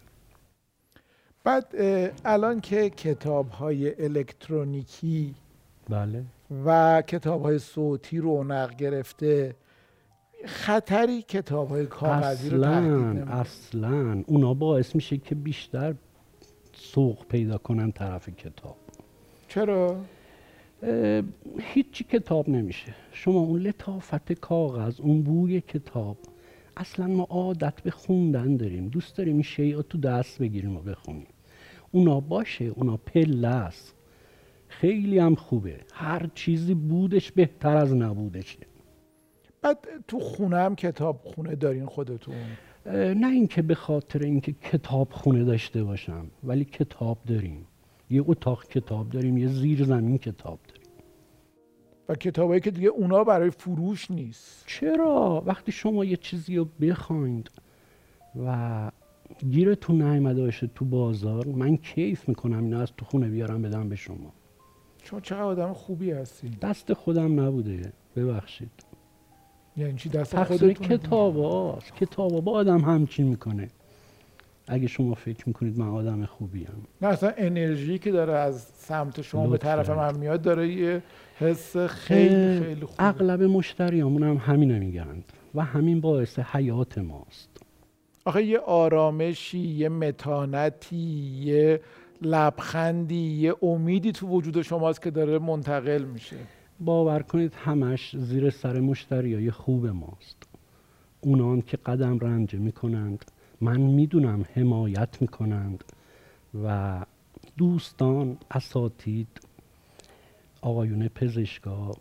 بعد 1.44 1.76
الان 2.26 2.62
که 2.62 2.90
کتاب 2.90 3.50
های 3.50 4.04
الکترونیکی 4.04 5.34
بله. 5.90 6.24
و 6.66 7.02
کتاب 7.02 7.42
های 7.42 7.60
صوتی 7.60 8.18
رونق 8.18 8.76
گرفته. 8.76 9.56
خطری 10.46 11.22
کتاب 11.22 11.70
های 11.70 11.86
کاغذی 11.86 12.50
رو 12.50 12.64
تهدید 12.64 13.28
اصلا. 13.28 14.24
اونا 14.28 14.54
باعث 14.54 14.96
میشه 14.96 15.18
که 15.18 15.36
بیشتر 15.36 15.96
سوق 16.74 17.26
پیدا 17.26 17.58
کنن 17.58 17.92
طرف 17.92 18.30
کتاب. 18.30 18.76
چرا؟ 19.48 19.98
هیچی 21.60 22.04
کتاب 22.04 22.50
نمیشه. 22.50 22.96
شما 23.12 23.40
اون 23.40 23.60
لطافت 23.60 24.34
کاغذ 24.34 25.00
اون 25.00 25.24
بوی 25.24 25.62
کتاب 25.62 26.18
اصلا 26.78 27.08
ما 27.08 27.24
عادت 27.24 27.82
به 27.82 27.92
خوندن 27.92 28.58
داریم. 28.58 28.88
دوست 28.88 29.18
داریم 29.18 29.34
این 29.34 29.44
شیء 29.44 29.82
تو 29.82 29.98
دست 29.98 30.40
بگیریم 30.40 30.78
و 30.78 30.80
بخونیم. 30.80 31.28
اونا 31.92 32.20
باشه 32.20 32.66
اونا 32.66 32.98
پله 32.98 33.48
است. 33.48 33.96
خیلی 34.80 35.20
هم 35.20 35.36
خوبه. 35.36 35.80
هر 35.94 36.30
چیزی 36.36 36.74
بودش 36.74 37.32
بهتر 37.32 37.78
از 37.78 37.94
نبودشه. 37.96 38.60
بعد 39.62 39.78
تو 40.08 40.20
خونه 40.20 40.58
هم 40.58 40.76
کتاب 40.76 41.22
خونه 41.24 41.56
دارین 41.56 41.86
خودتون؟ 41.86 42.36
نه 42.96 43.28
اینکه 43.28 43.62
به 43.62 43.76
خاطر 43.76 44.20
اینکه 44.20 44.54
کتاب 44.54 45.12
خونه 45.12 45.44
داشته 45.44 45.84
باشم 45.84 46.26
ولی 46.44 46.66
کتاب 46.66 47.18
داریم. 47.28 47.66
یه 48.10 48.24
اتاق 48.28 48.68
کتاب 48.68 49.10
داریم 49.10 49.38
یه 49.38 49.48
زیر 49.48 49.84
زمین 49.84 50.18
کتاب 50.18 50.60
داریم. 50.68 50.84
و 52.10 52.14
و 52.14 52.16
کتابایی 52.16 52.62
که 52.62 52.72
دیگه 52.72 52.88
اونا 52.88 53.24
برای 53.24 53.50
فروش 53.50 54.12
نیست. 54.12 54.64
چرا؟ 54.68 55.44
وقتی 55.46 55.72
شما 55.72 56.06
یه 56.06 56.18
چیزی 56.18 56.58
رو 56.58 56.66
بخواید 56.82 57.52
و 58.46 58.92
گیرتون 59.50 60.02
نیامده 60.02 60.42
باشه 60.42 60.70
تو 60.76 60.86
بازار 60.86 61.46
من 61.48 61.78
کیف 61.78 62.30
می‌کنم 62.30 62.64
اینا 62.64 62.82
از 62.82 62.92
تو 62.98 63.06
خونه 63.06 63.30
بیارم 63.30 63.62
بدم 63.62 63.90
به 63.90 63.96
شما. 63.96 64.34
شما 65.04 65.20
چقدر 65.20 65.42
آدم 65.42 65.74
خوبی 65.74 66.12
هستی 66.12 66.50
دست 66.62 66.94
خودم 66.94 67.40
نبوده 67.40 67.94
ببخشید. 68.16 68.72
یعنی 69.78 69.94
چی 69.94 70.10
دست 70.10 70.44
خودتون 70.44 70.74
کتاب 70.74 71.38
هاست 71.38 71.96
کتاب 71.96 72.44
با 72.44 72.52
آدم 72.52 72.82
همچین 72.82 73.28
می‌کنه. 73.28 73.70
اگه 74.68 74.88
شما 74.88 75.14
فکر 75.14 75.44
می‌کنید 75.48 75.80
من 75.80 75.88
آدم 75.88 76.26
خوبیم. 76.26 76.88
نه 77.02 77.08
اصلا 77.08 77.34
انرژی 77.38 78.00
که 78.00 78.12
داره 78.12 78.34
از 78.34 78.62
سمت 78.62 79.22
شما 79.22 79.48
به. 79.48 79.58
طرف 79.58 79.90
من 79.90 80.18
میاد 80.18 80.42
داره 80.42 80.74
یه 80.74 81.04
حس 81.40 81.78
خیلی 81.78 82.60
خیلی 82.60 82.86
خوبه. 82.86 83.04
اغلب 83.04 83.44
مشتریامون 83.44 84.24
هم 84.24 84.38
همینو 84.38 84.80
میگن 84.80 85.24
و 85.56 85.62
همین 85.62 86.02
باعث 86.02 86.40
حیات 86.40 86.98
ماست. 86.98 87.50
آخه 88.26 88.44
یه 88.44 88.60
آرامشی 88.60 89.60
یه 89.60 89.90
متانتی 89.90 90.96
یه 91.44 91.82
لبخندی 92.22 93.16
یه 93.16 93.56
امیدی 93.62 94.12
تو 94.12 94.28
وجود 94.28 94.62
شماست 94.62 95.02
که 95.02 95.12
داره 95.12 95.40
منتقل 95.40 96.04
میشه. 96.04 96.38
باور 96.80 97.22
کنید 97.22 97.54
همش 97.54 98.16
زیر 98.18 98.50
سر 98.50 98.80
مشتریای 98.80 99.52
خوب 99.52 99.88
ماست. 99.88 100.44
اونان 101.22 101.62
که 101.62 101.78
قدم 101.78 102.20
رنجه 102.20 102.60
می‌کنند 102.60 103.26
من 103.62 103.82
می‌دونم 103.82 104.46
حمایت 104.54 105.22
می‌کنند 105.22 105.84
و 106.64 107.00
دوستان 107.58 108.38
اساتید 108.52 109.28
آقایون 110.62 111.08
پزشکا 111.08 111.92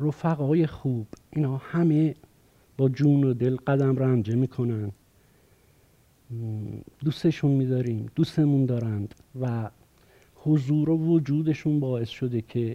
رفقای 0.00 0.66
خوب 0.66 1.06
اینا 1.30 1.56
همه 1.56 2.14
با 2.76 2.88
جون 2.88 3.24
و 3.24 3.34
دل 3.34 3.56
قدم 3.56 3.96
رنجه 3.96 4.34
می‌کنن 4.34 4.92
دوستشون 7.04 7.50
میداریم 7.50 8.10
دوستمون 8.14 8.66
دارند 8.66 9.14
و 9.40 9.70
حضور 10.34 10.90
و 10.90 10.96
وجودشون 10.96 11.80
باعث 11.80 12.08
شده 12.08 12.40
که 12.40 12.74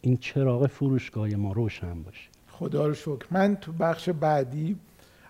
این 0.00 0.16
چراغ 0.16 0.66
فروشگاه 0.66 1.28
ما 1.28 1.52
روشن 1.52 2.02
باشه. 2.02 2.28
خدا 2.50 2.86
رو 2.86 2.94
شکر. 2.94 3.26
من 3.30 3.56
تو 3.56 3.72
بخش 3.72 4.08
بعدی 4.08 4.76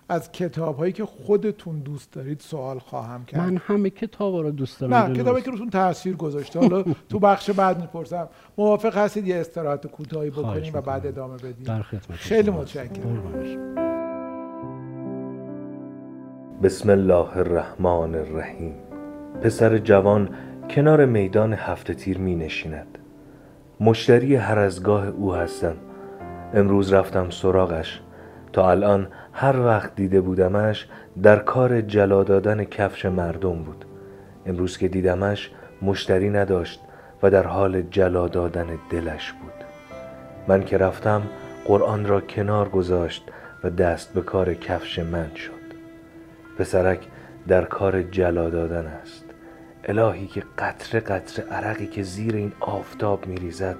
از 0.09 0.31
کتاب 0.31 0.77
هایی 0.77 0.93
که 0.93 1.05
خودتون 1.05 1.79
دوست 1.79 2.11
دارید 2.11 2.39
سوال 2.39 2.79
خواهم 2.79 3.25
کرد. 3.25 3.39
من 3.39 3.57
همه 3.57 3.89
کتابا 3.89 4.41
رو 4.41 4.51
دوست 4.51 4.79
دارم 4.79 4.93
نه 4.93 5.15
کتابی 5.15 5.41
که 5.41 5.51
روتون 5.51 5.69
تاثیر 5.69 6.15
گذاشته. 6.15 6.59
حالا 6.59 6.83
تو 7.09 7.19
بخش 7.19 7.49
بعد 7.49 7.81
می‌پرسم. 7.81 8.29
موافق 8.57 8.97
هستید 8.97 9.27
یه 9.27 9.35
استراحت 9.35 9.87
کوتاهی 9.87 10.29
بکنیم 10.29 10.73
و 10.73 10.81
بعد. 10.81 11.07
ادامه 11.07 11.37
بدیم؟ 11.37 11.63
در 11.63 11.81
خدمت 11.81 12.11
خیلی 12.11 12.49
متشکرم. 12.49 13.88
بسم 16.63 16.89
الله 16.89 17.37
الرحمن 17.37 18.15
الرحیم. 18.15 18.73
پسر 19.41 19.77
جوان 19.77 20.29
کنار 20.69 21.05
میدان 21.05 21.53
هفته 21.53 21.93
تیر 21.93 22.17
می 22.17 22.35
نشیند. 22.35 22.97
مشتری 23.79 24.35
هر 24.35 24.59
از 24.59 24.83
گاه 24.83 25.07
او 25.07 25.35
هستم. 25.35 25.75
امروز 26.53 26.93
رفتم 26.93 27.29
سراغش. 27.29 28.01
تا 28.53 28.71
الان 28.71 29.07
هر 29.33 29.59
وقت 29.59 29.95
دیده 29.95 30.21
بودمش 30.21 30.87
در 31.23 31.39
کار 31.39 31.81
جلا 31.81 32.23
دادن 32.23 32.63
کفش 32.63 33.05
مردم 33.05 33.63
بود. 33.63 33.85
امروز 34.45 34.77
که 34.77 34.87
دیدمش 34.87 35.51
مشتری 35.81 36.29
نداشت 36.29 36.81
و 37.23 37.29
در 37.29 37.47
حال 37.47 37.81
جلا 37.81 38.27
دادن 38.27 38.67
دلش 38.89 39.31
بود. 39.31 39.65
من 40.47 40.63
که 40.63 40.77
رفتم 40.77 41.21
قرآن 41.65 42.05
را 42.05 42.21
کنار 42.21 42.69
گذاشت 42.69 43.23
و 43.63 43.69
دست 43.69 44.13
به 44.13 44.21
کار 44.21 44.53
کفش 44.53 44.99
من 44.99 45.35
شد. 45.35 45.58
پسرک 46.59 47.07
در 47.47 47.65
کار 47.65 48.03
جلا 48.03 48.49
دادن 48.49 48.85
است. 48.85 49.25
الهی 49.83 50.27
که 50.27 50.43
قطره 50.57 50.99
قطره 50.99 51.45
عرقی 51.45 51.87
که 51.87 52.03
زیر 52.03 52.35
این 52.35 52.51
آفتاب 52.59 53.27
میریزد 53.27 53.75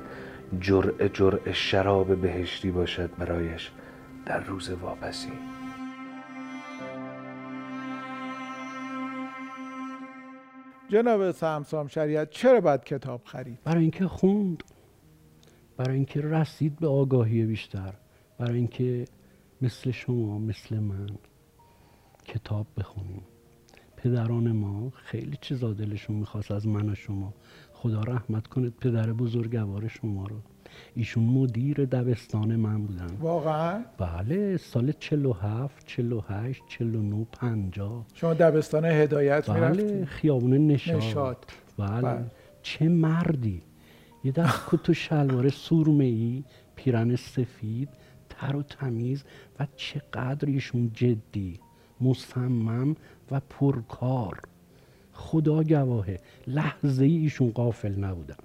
جرعه 0.60 1.10
جرعه 1.10 1.54
شراب 1.54 2.22
بهشتی 2.22 2.72
باشد 2.72 3.10
برایش 3.18 3.72
در 4.26 4.40
روز 4.40 4.70
واپسی. 4.70 5.32
جناب 10.90 11.32
سمسام 11.32 11.88
شریعت 11.88 12.30
چرا 12.30 12.62
باید 12.62 12.84
کتاب 12.84 13.22
خرید؟ 13.26 13.60
برای 13.64 13.82
اینکه 13.82 14.08
خوند. 14.08 14.64
برای 15.78 15.96
اینکه 15.96 16.22
رسید 16.22 16.76
به 16.80 16.88
آگاهی 16.88 17.46
بیشتر. 17.46 17.94
برای 18.38 18.58
اینکه 18.58 19.06
مثل 19.62 19.92
شما 19.92 20.40
مثل 20.40 20.80
من. 20.80 21.10
کتاب 22.34 22.68
بخونیم. 22.78 23.22
پدران 23.98 24.52
ما 24.52 24.90
خیلی 24.90 25.38
چیزا 25.42 25.74
دلشون 25.74 26.16
می‌خواست 26.16 26.52
از 26.52 26.68
من 26.68 26.90
و 26.90 26.96
شما. 26.96 27.34
خدا 27.74 28.02
رحمت 28.02 28.48
کنه 28.48 28.70
پدر 28.70 29.14
بزرگوار 29.14 29.88
شما 29.88 30.28
رو. 30.28 30.36
ایشون 30.96 31.24
مدیر 31.24 31.86
دبستان 31.86 32.56
من 32.56 32.86
بودن. 32.86 33.18
واقعا؟ 33.20 33.84
بله 33.98 34.58
سال 34.58 34.92
47 34.92 35.88
48 35.88 36.62
49 36.68 37.26
50 37.32 38.06
شما 38.14 38.34
دبستان 38.34 38.86
هدایت 38.86 39.50
بله 39.50 39.60
می‌رفتید 39.60 40.06
خیابون 40.06 40.68
نشاد, 40.68 40.98
نشاط. 40.98 41.38
بله. 41.78 42.02
بله. 42.02 42.26
چه 42.62 42.90
مردی. 42.90 43.62
یه 44.24 44.32
دست 44.32 44.66
کت 44.72 44.90
و 44.90 44.94
شلوار 44.94 45.50
سرمه 45.50 46.04
ای 46.04 46.44
پیرن 46.76 47.16
سفید 47.16 47.90
تر 48.30 48.56
و 48.56 48.64
تمیز 48.64 49.24
و 49.60 49.68
چقدر 49.76 50.48
ایشون 50.48 50.92
جدی. 50.94 51.60
مصمم 52.02 52.96
و 53.32 53.42
پرکار 53.50 54.40
خدا 55.14 55.64
گواهه 55.64 56.20
لحظه 56.48 57.06
ای 57.06 57.18
ایشون 57.18 57.52
قافل 57.52 57.96
نبودند 57.96 58.44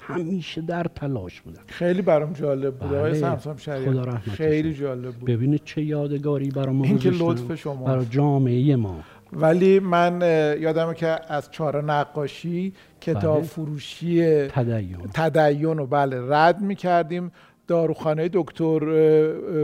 همیشه 0.00 0.60
در 0.60 0.84
تلاش 0.84 1.40
بودن 1.40 1.60
خیلی 1.66 2.02
برام 2.02 2.32
جالب 2.32 2.74
بود 2.74 2.94
آقای 2.94 3.10
بله. 3.10 3.20
سمسام 3.20 3.56
خدا 3.56 4.18
خیلی. 4.18 4.74
جالب 4.74 5.14
بود 5.14 5.30
ببینید 5.30 5.64
چه 5.64 5.82
یادگاری 5.82 6.48
برای 6.48 6.74
ما 6.74 6.84
این 6.84 6.98
که. 6.98 7.10
لطف 7.10 7.54
شماست. 7.54 7.84
برای 7.84 8.06
جامعه 8.06 8.76
ما 8.76 9.00
ولی 9.32 9.80
من 9.80 10.20
یادمه 10.60 10.94
که 10.94 11.32
از 11.32 11.50
چهار 11.50 11.84
نقاشی 11.84 12.72
کتاب 13.00 13.38
بله. 13.38 13.46
فروشی 13.46 14.46
تدین 14.46 14.96
تدین 15.14 15.78
رو 15.78 15.86
بله 15.86 16.20
رد 16.28 16.60
می‌کردیم 16.60 17.32
داروخانه 17.66 18.30
دکتر 18.32 18.78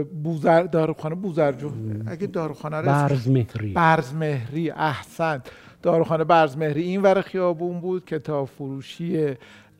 بوزر 0.03 0.63
داروخانه 0.63 1.15
بوزرجو. 1.15 1.71
اگه 2.07 2.27
داروخانه 2.27 2.77
رو 2.81 2.89
اسمش- 2.89 3.11
برز 3.11 3.27
مهری 3.29 3.73
برز 3.73 4.13
مهری 4.13 4.69
احسن. 4.71 5.41
داروخانه 5.81 6.23
برز 6.23 6.57
مهری 6.57 6.81
این 6.81 7.01
ور 7.01 7.21
خیابون 7.21 7.79
بود 7.81 8.05
کتاب 8.05 8.47
فروشی 8.47 9.33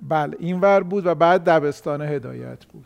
بله 0.10 0.38
این 0.40 0.60
ور 0.60 0.84
بود 0.84 1.06
و 1.06 1.16
بعد 1.16 1.44
دبستان 1.50 2.02
هدایت 2.02 2.66
بود. 2.66 2.86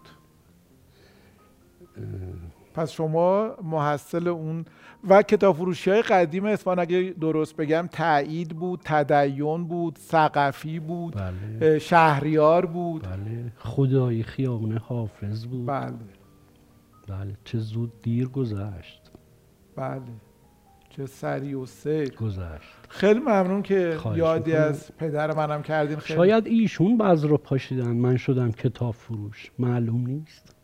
پس 2.76 2.92
شما 2.92 3.56
محصل 3.64 4.28
اون 4.28 4.66
و 5.10 5.22
کتاب 5.22 5.56
فروشی 5.56 5.90
های 5.92 6.02
قدیم 6.02 6.46
اسفان 6.46 6.80
اگه 6.80 7.14
درست 7.22 7.56
بگم 7.56 7.90
تایید 7.92 8.50
بود 8.50 8.82
تدین 8.84 9.68
بود 9.68 9.98
سقفی 10.02 10.80
بود 10.80 11.16
بله. 11.16 11.80
شهریار 11.80 12.66
بود. 12.66 13.04
بله. 13.04 13.52
خدایی 13.58 14.24
خیابون 14.24 14.78
حافظ 14.78 15.46
بود. 15.46 15.66
بله. 15.66 15.94
بله. 17.08 17.38
چه 17.44 17.58
زود 17.58 17.94
دیر 18.02 18.28
گذشت. 18.28 19.12
بله. 19.76 20.02
چه 20.90 21.06
سری 21.06 21.54
و 21.54 21.66
سیر 21.66 22.16
گذشت. 22.16 22.74
خیلی 22.90 23.20
ممنون 23.20 23.62
که 23.62 23.98
یادی 24.16 24.52
می‌کنم. 24.52 24.68
از 24.68 24.92
پدر 24.98 25.36
منم 25.36 25.62
کردین. 25.62 25.98
خیلی 25.98 26.18
شاید 26.18 26.48
ایشون 26.48 26.98
بعض 26.98 27.26
رو 27.26 27.38
پاشیدن. 27.38 27.92
من 27.92 28.18
شدم 28.18 28.52
کتاب 28.52 28.94
فروش 28.94 29.52
معلوم 29.60 30.08
نیست. 30.08 30.55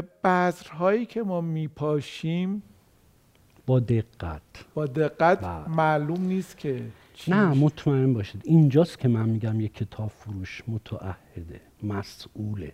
بذرهایی 0.00 1.06
که 1.06 1.22
ما 1.22 1.40
میپاشیم 1.40 2.62
با 3.66 3.80
دقت. 3.80 4.42
با 4.74 4.86
دقت 4.86 5.40
بله. 5.40 5.68
معلوم 5.68 6.20
نیست 6.20 6.58
که 6.58 6.82
نه. 7.28 7.46
مطمئن 7.54 8.12
باشید. 8.12 8.42
اینجاست 8.44 8.98
که 8.98 9.08
من 9.08 9.28
میگم 9.28 9.60
یک 9.60 9.74
کتاب 9.74 10.08
فروش 10.08 10.62
متعهده 10.68 11.60
مسئوله. 11.82 12.72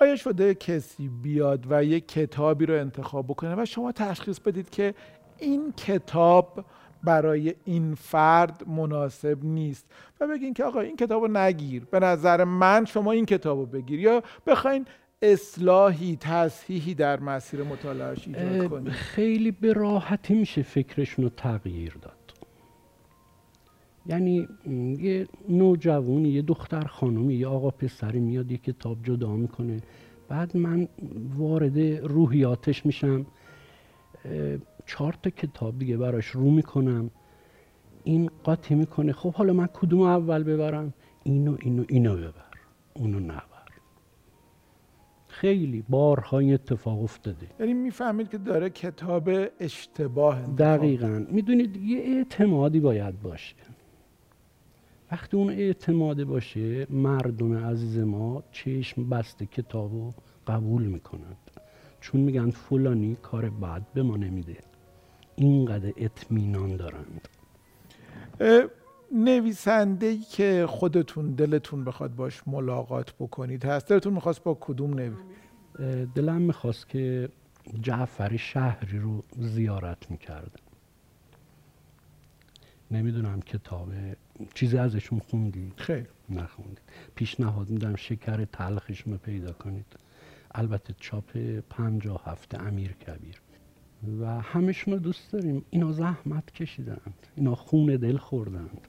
آیا 0.00 0.16
شده 0.16 0.54
کسی 0.54 1.08
بیاد 1.08 1.66
و 1.70 1.84
یک 1.84 2.08
کتابی 2.08 2.66
رو 2.66 2.80
انتخاب 2.80 3.26
بکنه 3.26 3.62
و 3.62 3.64
شما 3.64 3.92
تشخیص 3.92 4.40
بدید 4.40 4.70
که 4.70 4.94
این 5.38 5.72
کتاب 5.72 6.64
برای 7.04 7.54
این 7.64 7.94
فرد 7.94 8.68
مناسب 8.68 9.44
نیست 9.44 9.86
و 10.20 10.26
بگین 10.26 10.54
که 10.54 10.64
آقا 10.64 10.80
این 10.80 10.96
کتاب 10.96 11.22
رو 11.22 11.36
نگیر. 11.36 11.84
به 11.84 12.00
نظر 12.00 12.44
من 12.44 12.84
شما 12.84 13.12
این 13.12 13.26
کتاب 13.26 13.58
رو 13.58 13.66
بگیر. 13.66 14.00
یا 14.00 14.22
بخواین 14.46 14.86
اصلاحی 15.22 16.16
تصحیحی 16.16 16.94
در 16.94 17.20
مسیر 17.20 17.62
مطالعهش 17.62 18.28
ایجاد 18.28 18.68
کنید 18.68 18.92
خیلی 18.92 19.50
به 19.50 19.72
راحتی 19.72 20.34
میشه 20.34 20.62
فکرشون 20.62 21.24
رو 21.24 21.30
تغییر 21.36 21.96
داد. 22.02 22.12
یعنی 24.06 24.48
یه 24.98 25.28
نوجوانی 25.48 26.28
یه 26.28 26.42
دختر 26.42 26.84
خانمی 26.84 27.34
یه 27.34 27.46
آقا 27.46 27.70
پسری 27.70 28.20
میاد 28.20 28.52
یه 28.52 28.58
کتاب 28.58 28.98
جدا 29.02 29.36
می‌کنه. 29.36 29.80
بعد 30.28 30.56
من 30.56 30.88
وارد 31.36 31.78
روحیاتش 32.02 32.86
میشم. 32.86 33.26
چهار 34.86 35.14
تا 35.22 35.30
کتاب 35.30 35.78
دیگه 35.78 35.96
براش 35.96 36.26
رو 36.26 36.50
می‌کنم. 36.50 37.10
این 38.04 38.30
قاطی 38.44 38.74
می‌کنه. 38.74 39.12
خب 39.12 39.32
حالا 39.32 39.52
من 39.52 39.66
کدوم 39.66 40.00
اول 40.00 40.42
ببرم؟ 40.42 40.94
اینو 41.22 41.56
اینو 41.60 41.84
اینو 41.88 42.16
ببر. 42.16 42.52
اونو 42.94 43.20
نبر. 43.20 43.51
خیلی 45.32 45.84
بارها 45.88 46.38
این 46.38 46.54
اتفاق 46.54 47.02
افتاده. 47.02 47.46
یعنی 47.60 47.74
می‌فهمید 47.74 48.28
که 48.28 48.38
داره 48.38 48.70
کتاب 48.70 49.30
اشتباه 49.60 50.42
دقیقا. 50.42 51.26
می‌دونید 51.30 51.76
یه 51.76 51.98
اعتمادی 51.98 52.80
باید 52.80 53.22
باشه. 53.22 53.54
وقتی 55.12 55.36
اون 55.36 55.50
اعتماد 55.50 56.24
باشه 56.24 56.86
مردم 56.90 57.64
عزیز 57.66 57.98
ما 57.98 58.42
چشم 58.52 59.08
بسته 59.08 59.46
کتاب 59.46 59.92
رو 59.92 60.14
قبول 60.46 60.82
می‌کنند 60.82 61.50
چون 62.00 62.20
میگن 62.20 62.50
فلانی 62.50 63.16
کار 63.22 63.50
بد 63.50 63.82
به 63.94 64.02
ما 64.02 64.16
نمیده. 64.16 64.56
اینقدر 65.36 65.92
اطمینان 65.96 66.76
دارند. 66.76 67.28
نویسنده 69.14 70.06
ای 70.06 70.18
که 70.18 70.66
خودتون 70.68 71.30
دلتون 71.30 71.84
بخواد 71.84 72.14
باش 72.14 72.42
ملاقات 72.46 73.14
بکنید 73.14 73.64
هست. 73.64 73.88
دلتون 73.88 74.12
می‌خواست 74.12 74.42
با 74.42 74.58
کدوم 74.60 74.94
نوی؟ 74.94 75.16
دلم 76.14 76.42
می‌خواست 76.42 76.88
که 76.88 77.28
جعفر 77.80 78.36
شهری 78.36 78.98
رو 78.98 79.24
زیارت 79.38 80.10
می‌کردم 80.10 80.60
نمی‌دونم 82.90 83.40
کتاب 83.40 83.88
چیزی 84.54 84.78
ازشون 84.78 85.18
خوندی 85.18 85.72
خیر 85.76 86.06
نخوندید. 86.30 86.80
پیشنهاد 87.14 87.70
میدم 87.70 87.96
شکر 87.96 88.44
تلخشون 88.44 89.12
رو 89.12 89.18
پیدا 89.18 89.52
کنید. 89.52 89.86
البته 90.54 90.94
چاپ 91.00 91.36
پنجا 91.70 92.20
هفته 92.24 92.62
امیر 92.62 92.92
کبیر. 92.92 93.40
و 94.20 94.40
همشون 94.40 94.94
رو 94.94 95.00
دوست 95.00 95.32
داریم. 95.32 95.64
اینا 95.70 95.92
زحمت 95.92 96.50
کشیدند. 96.50 97.26
اینا 97.36 97.54
خون 97.54 97.96
دل 97.96 98.16
خوردند. 98.16 98.88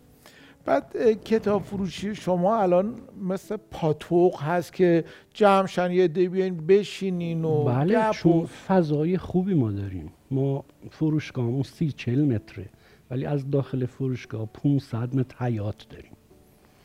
بعد 0.65 0.95
کتاب 1.25 1.63
فروشی 1.63 2.15
شما 2.15 2.57
الان 2.57 2.95
مثل 3.21 3.57
پاتوق 3.71 4.41
هست 4.41 4.73
که 4.73 5.05
جمعشن 5.33 5.91
یه 5.91 6.07
دی 6.07 6.29
بیاین 6.29 6.57
بشینین 6.57 7.45
و 7.45 7.63
بله 7.63 8.11
چون 8.11 8.45
فضای 8.45 9.17
خوبی 9.17 9.53
ما 9.53 9.71
داریم. 9.71 10.11
ما 10.31 10.65
فروشگاهمون 10.91 11.63
سی 11.63 11.91
چل 11.91 12.21
متره 12.21 12.65
ولی 13.11 13.25
از 13.25 13.49
داخل 13.49 13.85
فروشگاه 13.85 14.45
500 14.45 15.15
متر 15.15 15.45
حیات 15.45 15.85
داریم. 15.89 16.11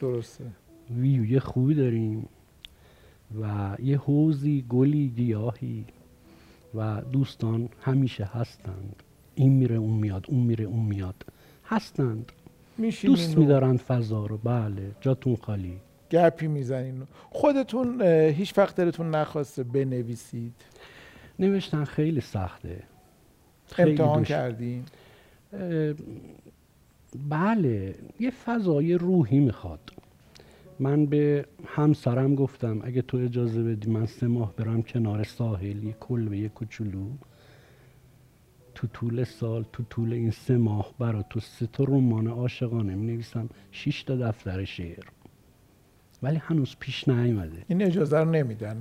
درسته. 0.01 0.45
ویوی 0.91 1.41
خوبی 1.41 1.75
داریم 1.75 2.29
و 3.41 3.77
یه 3.83 3.99
حوزی 3.99 4.65
گلی 4.69 5.09
گیاهی 5.09 5.85
و 6.75 7.01
دوستان 7.13 7.69
همیشه 7.81 8.25
هستند. 8.25 9.03
این 9.35 9.53
میره 9.53 9.77
اون 9.77 9.95
میاد 9.95 10.25
اون 10.29 10.41
میره 10.41 10.65
اون 10.65 10.85
میاد. 10.85 11.25
هستند. 11.65 12.33
دوست 13.05 13.39
میدارن 13.39 13.77
فضا 13.77 14.27
رو. 14.27 14.39
بله 14.39 14.91
جاتون 15.01 15.37
خالی. 15.37 15.77
گپی 16.11 16.47
می‌زنین. 16.47 17.03
خودتون 17.31 18.03
هیچ 18.03 18.59
وقت 18.59 18.77
دلتون 18.77 19.11
نخواسته 19.11 19.63
بنویسید؟ 19.63 20.55
نوشتن 21.39 21.85
خیلی 21.85 22.21
سخته. 22.21 22.83
خیلی 23.67 23.91
امتحان 23.91 24.25
کردین؟ 24.25 24.85
بله 27.29 27.95
یه 28.21 28.31
فضای 28.31 28.95
روحی 28.95 29.39
می‌خواد. 29.39 29.81
من 30.81 31.07
به 31.07 31.45
همسرم 31.67 32.35
گفتم 32.35 32.81
اگه 32.85 33.03
تو 33.03 33.17
اجازه 33.17 33.63
بدی 33.63 33.91
من 33.91 34.07
سه 34.07 34.27
ماه 34.27 34.55
برم 34.57 34.83
کنار 34.83 35.25
ساحلی 35.25 35.95
کلبه 36.01 36.49
کوچولو. 36.49 37.11
تو 38.79 38.87
طول 38.87 39.25
سال 39.25 39.65
تو 39.73 39.83
طول 39.91 40.13
این 40.13 40.31
سه 40.31 40.57
ماه 40.57 40.95
برا 40.99 41.23
تو 41.23 41.41
سه 41.41 41.67
تا 41.67 41.85
رمان 41.85 42.27
عاشقانه 42.27 42.95
می 42.95 43.07
نویسم 43.07 43.49
شش 43.71 44.03
تا 44.03 44.17
دفتر 44.17 44.65
شعر. 44.65 45.05
ولی 46.23 46.37
هنوز 46.37 46.77
پیش 46.81 47.09
نیومده. 47.09 47.65
این 47.69 47.83
اجازه 47.83 48.19
رو 48.19 48.31
نمیدن 48.31 48.81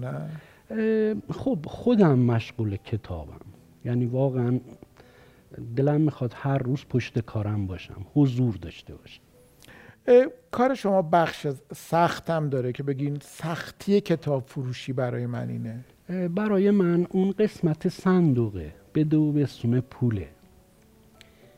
نه؟ 0.70 1.22
خب 1.34 1.60
خودم 1.68 2.20
مشغول 2.20 2.76
کتابم. 2.76 3.46
یعنی 3.86 4.06
واقعا 4.06 4.60
دلم 5.76 6.02
می‌خواد 6.02 6.34
هر 6.36 6.58
روز 6.58 6.86
پشت 6.90 7.20
کارم 7.20 7.68
باشم 7.68 8.06
حضور 8.14 8.56
داشته 8.56 8.96
باشم. 8.96 9.22
کار 10.52 10.76
شما 10.76 11.02
بخش 11.02 11.48
سختم 11.76 12.50
داره 12.50 12.72
که 12.72 12.84
بگین 12.84 13.18
سختی 13.22 14.02
کتاب 14.02 14.44
فروشی 14.48 14.94
برای 14.94 15.26
من 15.26 15.50
اینه. 15.50 15.86
برای 16.08 16.72
من 16.72 17.08
اون 17.10 17.32
قسمت 17.32 17.88
صندوقه 17.88 18.74
بده 18.96 19.18
و 19.18 19.32
بسونه 19.32 19.82
پوله. 19.82 20.28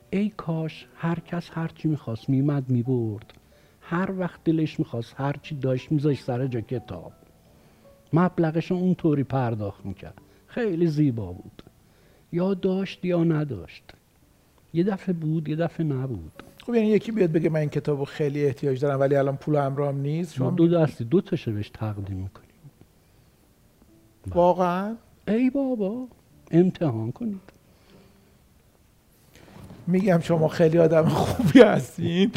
ای 0.10 0.32
کاش 0.38 0.88
هر 0.96 1.20
کس 1.20 1.50
هرچی 1.54 1.88
می‌خواست 1.88 2.30
میمد 2.30 2.70
می‌برد. 2.70 3.34
هر 3.82 4.12
وقت 4.20 4.44
دلش 4.44 4.80
می‌خواست 4.80 5.14
هرچی 5.18 5.56
داشت 5.56 5.92
میذاشت 5.92 6.24
سر 6.24 6.48
جا 6.48 6.62
کتاب. 6.62 7.12
مبلغش 8.14 8.72
اونطوری 8.72 9.24
پرداخت 9.24 9.86
می‌کرد. 9.86 10.22
خیلی 10.48 10.88
زیبا 10.88 11.32
بود. 11.32 11.64
یا 12.32 12.54
داشت 12.54 13.06
یا 13.06 13.24
نداشت. 13.24 13.84
یه 14.74 14.84
دفعه 14.84 15.14
بود 15.14 15.50
یه 15.50 15.56
دفعه 15.56 15.86
نبود. 15.86 16.32
خب 16.64 16.76
یعنی 16.76 16.88
یکی 16.88 17.12
بیاد 17.12 17.32
بگه 17.32 17.50
من 17.50 17.60
این 17.60 17.70
کتابو 17.70 18.06
خیلی 18.06 18.46
احتیاج 18.46 18.82
دارم 18.82 19.00
ولی 19.00 19.16
الان 19.16 19.38
پول 19.38 19.56
همراهم 19.56 19.98
نیست 19.98 20.34
شما 20.34 20.52
دو 20.52 20.68
دستی 20.68 21.04
دو 21.04 21.22
تاشو 21.22 21.52
بهش 21.52 21.70
تقدیم 21.70 22.18
می‌کنیم 22.18 22.49
واقعا؟ 24.36 24.96
ای 25.28 25.50
بابا 25.50 26.08
امتحان 26.52 27.12
کنید. 27.12 27.42
میگم 29.88 30.20
شما 30.20 30.48
خیلی 30.48 30.78
آدم 30.78 31.08
خوبی 31.08 31.60
هستین. 31.62 32.32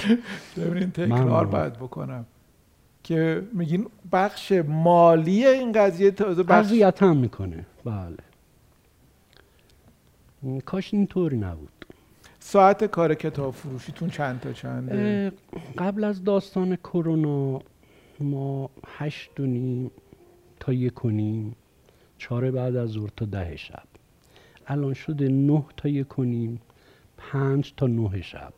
ببینین 0.57 0.91
تکرار 0.91 1.47
باید 1.47 1.73
بکنم. 1.73 2.27
که 3.05 3.43
میگین 3.53 3.87
بخش 4.13 4.53
مالی 4.69 5.47
این 5.47 5.73
قضیه 5.73 6.11
تازه 6.11 6.43
بخش 6.43 6.73
هم 7.03 7.17
می‌کنه. 7.17 7.67
بله. 7.85 8.17
کاش 10.61 10.95
اینطوری 10.95 11.37
نبود. 11.37 11.69
ساعت 12.41 12.85
کار 12.85 13.15
کتاب 13.15 13.55
فروشیتون 13.55 14.11
چند 14.11 14.41
تا 14.41 14.53
چنده؟ 14.53 15.33
قبل 15.79 16.05
از 16.05 16.25
داستان 16.25 16.77
کرونا 16.77 17.61
ما 18.21 18.71
هشت 18.87 19.41
و 19.41 19.43
نیم 19.47 19.91
تا 20.61 20.73
یک 20.73 21.05
و 21.05 21.11
نیم 21.11 21.57
چهار 22.23 22.51
بعد 22.51 22.77
از 22.77 22.91
ظهر 22.91 23.11
تا 23.17 23.25
ده 23.25 23.57
شب. 23.57 23.89
الان 24.67 24.95
شده 24.95 25.29
نه 25.29 25.65
تا 25.77 25.89
یک 25.89 26.19
و 26.19 26.25
نیم 26.25 26.61
پنج 27.17 27.75
تا 27.77 27.87
نه 27.87 28.23
شب. 28.23 28.53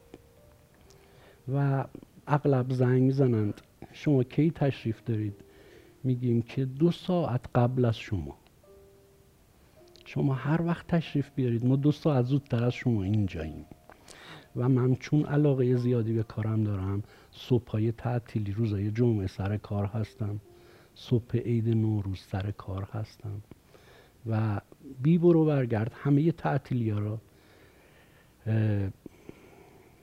و 1.55 1.85
اغلب 2.27 2.73
زنگ 2.73 3.03
می‌زنند 3.03 3.61
شما 3.93 4.23
کی 4.23 4.51
تشریف 4.51 5.03
دارید؟ 5.05 5.35
میگیم 6.03 6.43
که 6.43 6.65
دو 6.65 6.91
ساعت 6.91 7.41
قبل 7.55 7.85
از 7.85 7.97
شما. 7.97 8.37
شما 10.05 10.35
هر 10.35 10.63
وقت 10.63 10.87
تشریف 10.87 11.31
بیارید 11.35 11.67
ما 11.67 11.77
دو 11.77 11.93
ساعت 11.93 12.25
زودتر 12.25 12.65
از 12.65 12.73
شما 12.73 13.03
اینجاییم. 13.03 13.65
و 14.57 14.69
من 14.69 14.95
چون 14.95 15.25
علاقه 15.25 15.77
زیادی 15.77 16.13
به 16.13 16.23
کارم 16.23 16.65
دارم 16.65 17.03
صبح 17.31 17.71
های 17.71 17.93
تعطیلی 17.93 18.53
روزای 18.53 18.91
جمعه 18.91 19.27
سر 19.27 19.57
کار 19.57 19.87
هستم. 19.87 20.41
صبح 20.95 21.37
عید 21.37 21.69
نوروز 21.69 22.21
سر 22.21 22.51
کار 22.51 22.89
هستم. 22.93 23.43
و 24.27 24.61
بی 25.03 25.19
برو 25.19 25.45
برگرد 25.45 25.93
همه 26.03 26.33
تعطیلی 26.33 26.91
را 26.91 27.19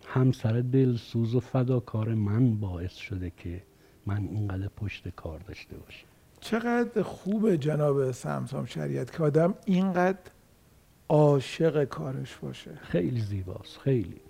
همسر 0.08 0.62
دلسوز 0.62 1.36
و 1.36 1.40
فداکار 1.40 2.14
من 2.14 2.56
باعث 2.56 2.94
شده 2.94 3.32
که 3.38 3.64
من 4.06 4.28
اینقدر 4.32 4.68
پشت 4.68 5.10
کار 5.10 5.40
داشته 5.40 5.78
باشم. 5.78 6.08
چقدر 6.40 7.02
خوب 7.02 7.56
جناب 7.56 8.12
سمسام 8.12 8.66
شریعت 8.66 9.18
که 9.18 9.24
آدم 9.24 9.54
اینقدر 9.66 10.20
عاشق 11.10 11.84
کارش 11.84 12.38
باشه. 12.38 12.72
خیلی 12.82 13.22
زیباست 13.22 13.78
خیلی. 13.78 14.22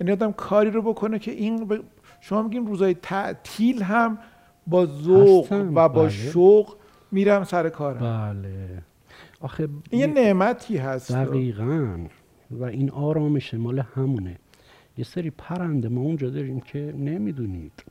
یعنی 0.00 0.12
آدم 0.12 0.32
کاری 0.32 0.70
رو 0.70 0.82
بکنه 0.82 1.18
که 1.18 1.30
این 1.30 1.82
شما 2.20 2.42
میگین 2.42 2.66
روزای 2.66 2.94
تعطیل 2.94 3.82
هم 3.82 4.18
با 4.66 4.86
ذوق 4.86 5.52
و 5.52 5.88
با 5.88 6.02
بله. 6.02 6.08
شوق 6.08 6.76
میرم 7.12 7.44
سر 7.44 7.68
کارم. 7.68 8.00
بله. 8.00 8.82
آخه 9.40 9.68
این 9.90 10.00
یه 10.00 10.06
نعمتی 10.06 10.76
هست. 10.76 11.12
دقیقا. 11.12 11.98
و 12.50 12.64
این 12.64 12.90
آرامش 12.90 13.54
مال 13.54 13.78
همونه. 13.78 14.38
یه 14.98 15.04
سری 15.04 15.30
پرنده 15.30 15.88
ما 15.88 16.00
اونجا 16.00 16.30
داریم 16.30 16.60
که 16.60 16.94
نمی‌دونید. 16.98 17.84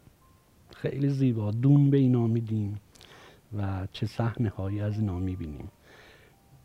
خیلی 0.75 1.09
زیبا. 1.09 1.51
دون 1.51 1.89
به 1.89 1.97
اینا 1.97 2.27
میدیم 2.27 2.79
و 3.57 3.87
چه 3.91 4.05
صحنه 4.05 4.49
هایی 4.49 4.81
از 4.81 4.99
اینا 4.99 5.19
می‌بینیم. 5.19 5.71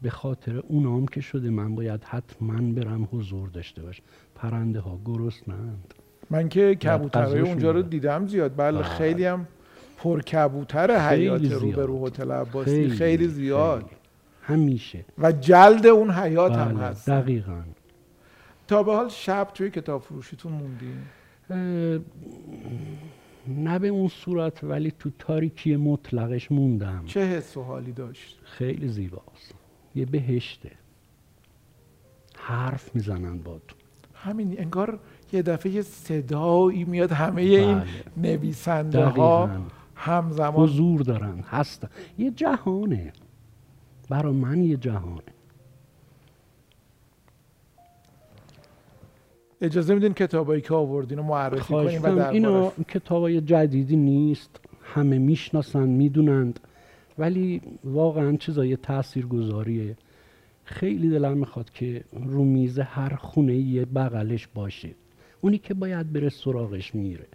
به 0.03 0.11
خاطر 0.11 0.57
اونام 0.57 1.07
که 1.07 1.21
شده 1.21 1.51
من 1.51 1.75
باید 1.75 2.05
حتما 2.05 2.73
برم 2.73 3.09
حضور 3.13 3.49
داشته 3.49 3.83
باش. 3.83 4.03
پرنده 4.35 4.81
ها 4.81 5.01
گرسنند. 5.05 5.95
من 6.31 6.49
که 6.49 6.75
کبوترهای 6.75 7.41
اونجا 7.41 7.71
رو. 7.71 7.83
دیدم 7.83 8.27
زیاد. 8.27 8.57
بله 8.57 8.79
بله. 8.79 8.83
خیلی 8.83 9.25
هم 9.25 9.47
پر 10.03 10.21
کبوتر 10.23 11.09
خیلی 11.09 11.29
حیات. 11.29 11.53
رو 11.53 11.73
به 11.73 11.87
رو 11.87 12.07
هتل 12.07 12.33
عباسی 12.33 12.89
خیلی, 12.89 13.29
زیاد 13.29 13.83
خیلی. 13.83 13.97
همیشه. 14.43 15.05
و 15.19 15.33
جلد 15.33 15.87
اون 15.87 16.11
حیات 16.11 16.53
هم 16.53 16.75
بله 16.75 16.85
هست 16.85 17.11
دقیقا. 17.11 17.63
تا 18.69 18.83
به 18.83 18.93
حال 18.95 19.09
شب 19.09 19.49
توی 19.55 19.71
کتاب 19.71 20.03
فروشیتون 20.03 20.53
موندی 20.53 20.93
اه، 21.51 22.01
نه 23.49 23.79
به 23.79 23.89
اون 23.89 24.09
صورت 24.09 24.65
ولی 24.65 24.93
تو 24.99 25.11
تاریکی 25.19 25.77
مطلقش 25.77 26.53
موندم. 26.53 27.03
چه 27.07 27.21
حس 27.21 27.57
و 27.57 27.63
حالی 27.63 27.93
داشت؟ 27.93 28.39
خیلی 28.45 28.89
زیباست. 28.89 29.55
یه 29.95 30.07
بهشته. 30.07 30.71
حرف 32.37 32.95
می‌زنن 32.95 33.39
با 33.39 33.61
تو 33.69 33.77
همین 34.15 34.61
انگار 34.61 34.99
یه 35.33 35.43
دفعه 35.43 35.73
یه 35.73 35.83
صدایی 35.83 36.85
میاد 36.85 37.13
همه 37.13 37.43
این 37.43 37.79
بله. 37.79 37.87
نویسنده 38.17 39.05
ها 39.05 39.47
دقیقاً. 39.47 39.61
همزمان. 40.01 40.55
حضور 40.55 41.01
دارن 41.01 41.39
هستن 41.41 41.89
یه 42.19 42.31
جهانه. 42.31 43.13
برا 44.09 44.33
من 44.33 44.63
یه 44.63 44.77
جهانه. 44.77 45.23
اجازه 49.61 49.95
میدین 49.95 50.15
کتابایی 50.15 50.61
که 50.61 50.75
آوردین 50.75 51.19
رو 51.19 51.25
معرفی 51.25 51.75
کنیم 51.75 52.01
و 52.03 52.09
می‌کنم. 52.09 52.31
اینا 52.31 52.51
دربارش 52.51 52.73
کتاب 52.89 53.23
های 53.23 53.41
جدیدی 53.41 53.97
نیست. 53.97 54.61
همه 54.83 55.19
می‌شناسن 55.19 55.89
می‌دونند. 55.89 56.61
ولی 57.19 57.63
واقعا 57.85 58.37
چیزای 58.37 58.77
تأثیر 58.77 59.27
گذاریه 59.27 59.97
خیلی 60.65 61.11
دلم 61.11 61.37
می‌خواد 61.37 61.71
که 61.71 62.05
رو 62.13 62.45
میز 62.45 62.79
هر 62.79 63.15
خونه 63.15 63.55
یه 63.55 63.85
بغلش 63.85 64.49
باشه. 64.55 64.91
اونی 65.41 65.59
که 65.59 65.75
باید 65.75 66.13
بره 66.13 66.29
سراغش 66.29 66.95
میره. 66.95 67.27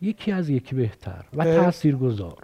یکی 0.00 0.32
از 0.32 0.48
یکی 0.48 0.74
بهتر 0.74 1.24
و. 1.36 1.44
تأثیر 1.44 1.96
گذار 1.96 2.38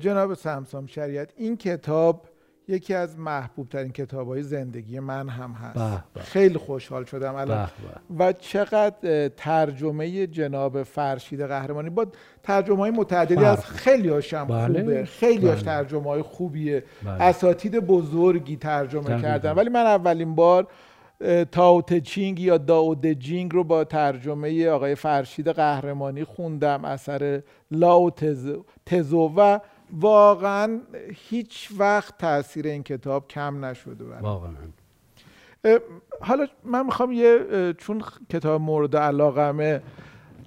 جناب 0.00 0.34
سمسام 0.34 0.86
شریعت 0.86 1.30
این 1.36 1.56
کتاب 1.56 2.28
یکی 2.68 2.94
از 2.94 3.18
محبوب 3.18 3.68
ترین 3.68 3.92
کتاب 3.92 4.28
های 4.28 4.42
زندگی 4.42 5.00
من 5.00 5.28
هم 5.28 5.52
هست 5.52 5.78
به 5.78 6.02
به. 6.14 6.20
خیلی 6.20 6.58
خوشحال 6.58 7.04
شدم 7.04 7.34
الان. 7.34 7.68
و 8.18 8.32
چقدر 8.32 9.28
ترجمه 9.28 10.26
جناب 10.26 10.82
فرشید 10.82 11.42
قهرمانی 11.42 11.90
با 11.90 12.06
ترجمه 12.42 12.76
های 12.76 12.90
متعددی. 12.90 13.44
از 13.44 13.66
خیلی 13.66 14.08
هاشم 14.08 14.44
بله. 14.44 14.80
خوبه 14.80 15.04
خیلی 15.04 15.48
هاش 15.48 15.62
بله. 15.62 15.64
ترجمه 15.64 16.04
های 16.04 16.22
خوبیه 16.22 16.84
بله. 17.04 17.22
اساتید 17.22 17.78
بزرگی 17.78 18.56
ترجمه. 18.56 19.22
کردن 19.22 19.52
ولی 19.52 19.68
من 19.68 19.86
اولین 19.86 20.34
بار 20.34 20.66
تاو 21.52 21.82
تچینگ 21.82 22.40
یا 22.40 22.58
داو 22.58 22.94
جینگ 22.94 23.52
رو 23.52 23.64
با 23.64 23.84
ترجمه 23.84 24.68
آقای 24.68 24.94
فرشید 24.94 25.48
قهرمانی 25.48 26.24
خوندم 26.24 26.84
اثر 26.84 27.42
لاو 27.70 28.10
تزو, 28.10 28.64
تزو 28.86 29.32
و 29.36 29.58
واقعا 29.92 30.80
هیچ 31.28 31.68
وقت 31.78 32.18
تاثیر 32.18 32.66
این 32.66 32.82
کتاب 32.82 33.28
کم 33.28 33.64
نشده 33.64 34.04
برام. 34.04 34.22
واقعا 34.22 34.52
حالا 36.20 36.46
من 36.64 36.86
می‌خوام 36.86 37.12
یه 37.12 37.38
چون 37.78 38.02
کتاب 38.30 38.60
مورد 38.60 38.96
علاقمه 38.96 39.82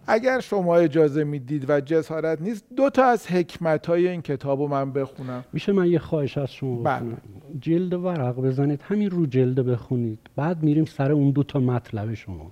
اگر 0.07 0.39
شما 0.39 0.75
اجازه 0.75 1.23
می‌دید 1.23 1.69
و 1.69 1.81
جسارت 1.81 2.41
نیست 2.41 2.65
دو 2.75 2.89
تا 2.89 3.05
از 3.05 3.27
حکمت 3.27 3.87
های 3.87 4.07
این 4.07 4.21
کتاب 4.21 4.61
رو 4.61 4.67
من 4.67 4.91
بخونم. 4.91 5.45
میشه 5.53 5.71
من 5.71 5.87
یه 5.87 5.99
خواهش 5.99 6.37
از 6.37 6.51
شما 6.51 6.83
بله. 6.83 6.99
بکنم. 6.99 7.21
جلد 7.59 7.93
ورق 7.93 8.35
بزنید 8.35 8.81
همین 8.81 9.09
رو 9.09 9.25
جلد 9.25 9.59
بخونید. 9.59 10.19
بعد 10.35 10.63
میریم 10.63 10.85
سر 10.85 11.11
اون 11.11 11.31
دو 11.31 11.43
تا 11.43 11.59
مطلب 11.59 12.13
شما. 12.13 12.51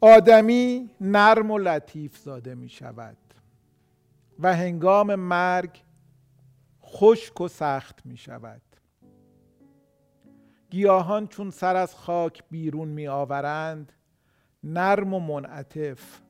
آدمی 0.00 0.90
نرم 1.00 1.50
و 1.50 1.58
لطیف 1.58 2.16
زاده 2.18 2.54
می 2.54 2.68
شود 2.68 3.16
و 4.40 4.56
هنگام 4.56 5.14
مرگ 5.14 5.82
خشک 6.82 7.40
و 7.40 7.48
سخت 7.48 8.06
می 8.06 8.16
شود 8.16 8.62
گیاهان 10.70 11.26
چون 11.26 11.50
سر 11.50 11.76
از 11.76 11.94
خاک 11.94 12.42
بیرون 12.50 12.88
می 12.88 13.08
آورند 13.08 13.92
نرم 14.68 15.14
و 15.14 15.20
منعطف 15.20 16.20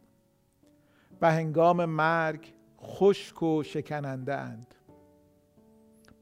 و 1.20 1.32
هنگام 1.32 1.84
مرگ 1.84 2.54
خشک 2.80 3.42
و 3.42 3.62
شکننده 3.62 4.34
اند 4.34 4.74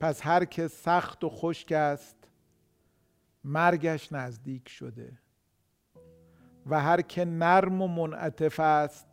پس 0.00 0.20
هر 0.26 0.44
که 0.44 0.68
سخت 0.68 1.24
و 1.24 1.28
خشک 1.28 1.72
است 1.72 2.16
مرگش 3.44 4.12
نزدیک 4.12 4.68
شده. 4.68 5.18
و 6.66 6.80
هر 6.80 7.00
که 7.00 7.24
نرم 7.24 7.82
و 7.82 7.88
منعطف 7.88 8.60
است 8.60 9.06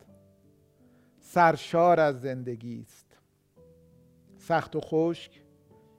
سرشار 1.20 2.00
از 2.00 2.20
زندگی 2.20 2.80
است. 2.80 3.18
سخت 4.36 4.76
و 4.76 4.80
خشک 4.80 5.42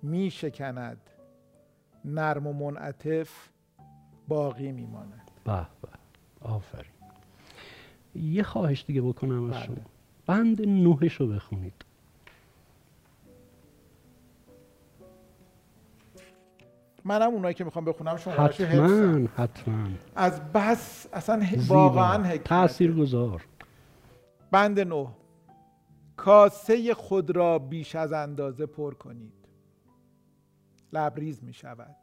می 0.02 0.32
شکند 0.32 1.10
نرم 2.06 2.48
و 2.48 2.54
منعطف 2.54 3.50
باقی 4.28 4.72
می 4.72 4.86
ماند 4.86 5.32
به 5.44 5.68
به. 5.82 5.90
آفرین. 6.42 6.93
یه 8.16 8.44
خواهش 8.44 8.84
دیگه 8.88 9.02
بکنم 9.02 9.44
از 9.44 9.52
بله. 9.52 9.66
شما. 9.66 9.76
بند 10.26 10.68
نوهش 10.68 11.14
رو 11.16 11.28
بخونید. 11.28 11.86
منم 17.06 17.30
اونایی 17.30 17.54
که 17.54 17.64
می‌خوام 17.64 17.86
بخونم 17.86 18.18
شما 18.18 18.34
حتما 18.34 19.28
حتما. 19.36 19.88
از 20.16 20.52
بس 20.54 21.08
اصلا. 21.14 21.46
واقعا 21.68 22.24
حکمت. 22.24 22.44
تأثیر 22.44 22.94
گذار 22.94 23.46
بند 24.52 24.80
نو. 24.80 25.08
کاسه 26.18 26.94
خود 26.94 27.32
را 27.32 27.60
بیش 27.60 27.96
از 27.96 28.14
اندازه 28.14 28.66
پر 28.66 28.94
کنید. 28.94 29.34
لبریز 30.94 31.44
می 31.44 31.54
شود 31.54 31.96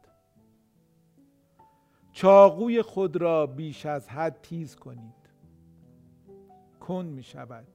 چاقوی 2.11 2.81
خود 2.81 3.15
را 3.15 3.47
بیش 3.47 3.85
از 3.85 4.09
حد 4.09 4.39
تیز 4.41 4.75
کنید. 4.75 5.20
کن 6.91 7.05
می 7.05 7.23
شود. 7.23 7.67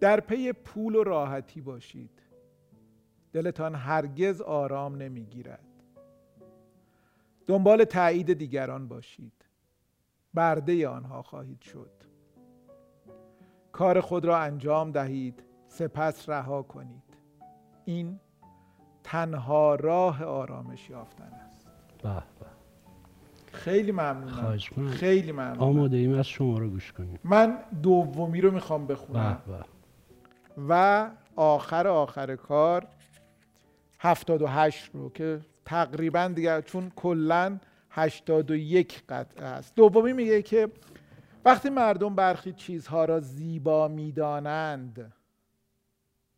در 0.00 0.20
پی 0.20 0.52
پول 0.52 0.94
و 0.94 1.04
راحتی 1.04 1.60
باشید. 1.60 2.22
دلتان 3.32 3.74
هرگز 3.74 4.40
آرام 4.40 4.96
نمی 4.96 5.24
گیرد. 5.24 5.84
دنبال 7.46 7.84
تایید 7.84 8.32
دیگران 8.32 8.88
باشید. 8.88 9.44
برده 10.34 10.88
آنها 10.88 11.22
خواهید 11.22 11.60
شد. 11.60 11.90
کار 13.72 14.00
خود 14.00 14.24
را 14.24 14.38
انجام 14.38 14.92
دهید. 14.92 15.42
سپس 15.68 16.28
رها 16.28 16.62
کنید. 16.62 17.16
این 17.84 18.20
تنها 19.02 19.74
راه 19.74 20.24
آرامش 20.24 20.90
یافتن 20.90 21.32
است. 21.32 21.68
به 22.02 22.22
به 22.40 22.49
خیلی 23.52 23.92
ممنونم. 23.92 24.58
خیلی 24.90 25.32
ممنونم. 25.32 25.60
آماده 25.60 25.96
ایم 25.96 26.18
از 26.18 26.26
شما 26.26 26.58
رو 26.58 26.70
گوش 26.70 26.92
کنیم. 26.92 27.18
من 27.24 27.58
دومی 27.82 28.40
رو 28.40 28.50
می‌خوام 28.50 28.86
بخونم. 28.86 29.42
به 29.46 29.64
و 30.68 31.10
آخر 31.36 31.86
آخر 31.88 32.36
کار 32.36 32.86
78 33.98 34.90
رو 34.94 35.10
که 35.10 35.40
تقریبا 35.64 36.32
دیگه 36.34 36.62
چون 36.62 36.92
کلا 36.96 37.58
81 37.90 39.02
قطعه 39.08 39.46
است. 39.46 39.74
دومی 39.74 40.12
میگه 40.12 40.42
که 40.42 40.68
وقتی 41.44 41.70
مردم 41.70 42.14
برخی 42.14 42.52
چیزها 42.52 43.04
را 43.04 43.20
زیبا 43.20 43.88
می‌دانند 43.88 45.12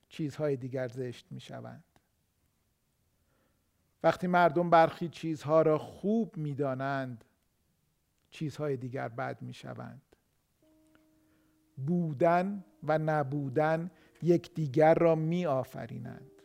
چیزهای 0.08 0.56
دیگر 0.56 0.88
زشت 0.88 1.26
می‌شوند. 1.30 1.84
وقتی 4.02 4.26
مردم 4.26 4.70
برخی 4.70 5.08
چیزها 5.08 5.62
را 5.62 5.78
خوب 5.78 6.36
می‌دانند 6.36 7.24
چیزهای 8.30 8.76
دیگر 8.76 9.08
بد 9.08 9.42
می‌شوند. 9.42 10.02
بودن 11.86 12.64
و 12.82 12.98
نبودن 12.98 13.90
یکدیگر 14.22 14.94
را 14.94 15.14
می 15.14 15.46
آفرینند 15.46 16.42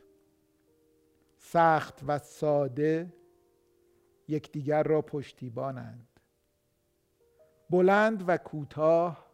سخت 1.37 2.01
و 2.07 2.19
ساده 2.19 3.13
یکدیگر 4.27 4.83
را 4.83 5.01
پشتیبانند. 5.01 6.07
بلند 7.69 8.23
و 8.27 8.37
کوتاه 8.37 9.27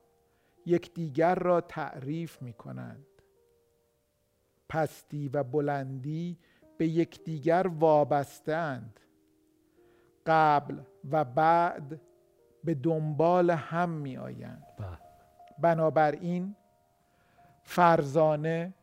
یکدیگر 0.65 1.36
را 1.36 1.62
تعریف 1.62 2.41
می 2.41 2.53
کنند 2.53 3.05
پستی 4.69 5.29
و 5.29 5.43
بلندی 5.43 6.38
به 6.77 6.88
یکدیگر 6.88 7.67
وابسته‌اند. 7.79 8.99
قبل 10.25 10.77
و 11.12 11.25
بعد 11.25 12.01
به 12.63 12.73
دنبال 12.73 13.49
هم 13.49 13.89
می 13.89 14.17
آیند 14.17 14.63
به 14.77 14.86
بنابراین 15.59 16.55
فرزانه 17.63 18.73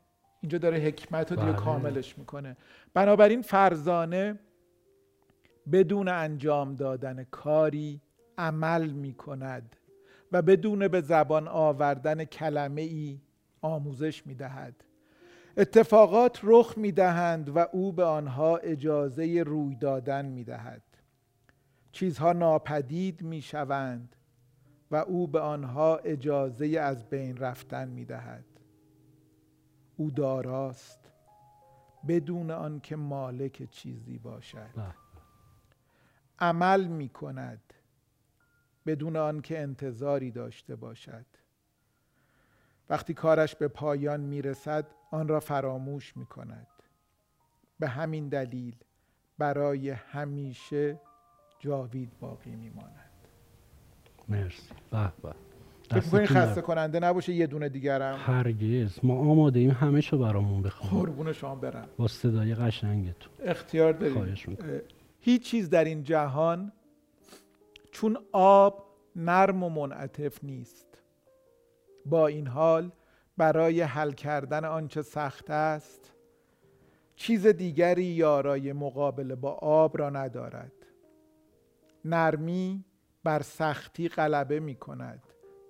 اینجا 0.40 0.59
داره 0.59 0.79
حکمت 0.79 1.33
رو 1.33 1.37
دیگه 1.37 1.53
بله. 1.53 1.61
کاملش 1.64 2.18
می‌کنه. 2.18 2.57
بنابراین 2.94 3.42
فرزانه 3.42 4.38
بدون 5.72 6.09
انجام 6.09 6.74
دادن 6.74 7.24
کاری 7.24 8.00
عمل 8.38 8.90
می‌کند 8.90 9.76
و 10.33 10.42
بدون 10.42 10.88
به 10.88 11.00
زبان 11.00 11.48
آوردن 11.48 12.24
کلمه 12.24 12.83
ای 12.83 13.20
آموزش 13.61 14.26
می 14.26 14.35
دهد 14.35 14.85
اتفاقات 15.57 16.41
رخ 16.43 16.79
می 16.79 16.93
دهند 16.93 17.57
و 17.57 17.59
او 17.73 17.93
به 17.93 18.05
آنها 18.05 18.57
اجازه 18.57 19.43
روی 19.47 19.75
دادن 19.75 20.27
می 20.27 20.45
دهد 20.45 20.83
چیزها 21.93 22.33
ناپدید 22.33 23.23
می 23.23 23.43
شوند 23.43 24.17
و 24.91 24.97
او 24.97 25.27
به 25.27 25.41
آنها 25.41 25.97
اجازه 25.97 26.67
از 26.67 27.09
بین 27.09 27.37
رفتن 27.37 27.89
می 27.89 28.05
دهد 28.05 28.45
او 29.97 30.11
داراست 30.11 31.01
بدون 32.09 32.51
آنکه 32.51 32.97
مالک 32.97 33.71
چیزی 33.71 34.19
باشد. 34.19 34.71
عمل 36.39 36.85
می 36.85 37.09
کند 37.09 37.61
بدون 38.87 39.17
آنکه 39.17 39.59
انتظاری 39.59 40.31
داشته 40.31 40.77
باشد. 40.77 41.27
وقتی 42.91 43.15
کارش 43.15 43.57
به 43.57 43.69
پایان 43.69 44.21
می 44.21 44.43
رسد 44.43 44.87
آن 45.11 45.29
را 45.29 45.40
فراموش 45.40 46.16
می 46.16 46.27
کند 46.27 46.66
به 47.81 47.88
همین 47.88 48.29
دلیل 48.29 48.77
برای 49.38 49.90
همیشه 49.90 51.01
جاوید 51.59 52.11
باقی 52.20 52.57
می 52.57 52.70
ماند 52.70 53.11
مرسی. 54.29 54.73
به 54.90 55.12
به. 55.23 55.35
فکر 56.01 56.27
خسته. 56.27 56.61
کننده 56.61 57.01
نباشه 57.01 57.33
یه 57.33 57.46
دونه 57.46 57.68
دیگرم؟ 57.68 58.18
هرگز. 58.18 58.99
ما 59.03 59.18
آماده 59.18 59.59
ایم 59.61 59.70
همه 59.70 60.01
شو 60.01 60.18
برامون 60.18 60.62
بخونیم 60.62 61.05
قربون 61.05 61.33
شما 61.33 61.55
برم. 61.55 61.88
با 61.96 62.09
صدای 62.09 62.55
قشنگتون. 62.55 63.33
اختیار 63.44 64.12
خواهش. 64.12 64.49
اه، 64.49 64.55
هیچ 65.20 65.42
چیز 65.51 65.70
در 65.70 65.85
این 65.85 66.03
جهان 66.03 66.73
چون 67.92 68.18
آب 68.33 68.85
نرم 69.16 69.62
و 69.62 69.68
منعطف 69.68 70.44
نیست. 70.44 70.87
با 72.07 72.27
این 72.27 72.46
حال 72.46 72.92
برای 73.40 73.81
حل 73.81 74.12
کردن 74.12 74.64
آنچه 74.64 75.03
سخت 75.03 75.50
است 75.50 76.12
چیز 77.16 77.46
دیگری 77.46 78.05
یارای 78.05 78.72
مقابله 78.72 79.35
با 79.35 79.53
آب 79.53 79.98
را 79.98 80.11
ندارد. 80.11 80.72
نرمی 82.05 82.85
بر 83.24 83.42
سختی 83.42 84.09
غلبه 84.09 84.61
می 84.61 84.74
کند 84.74 85.22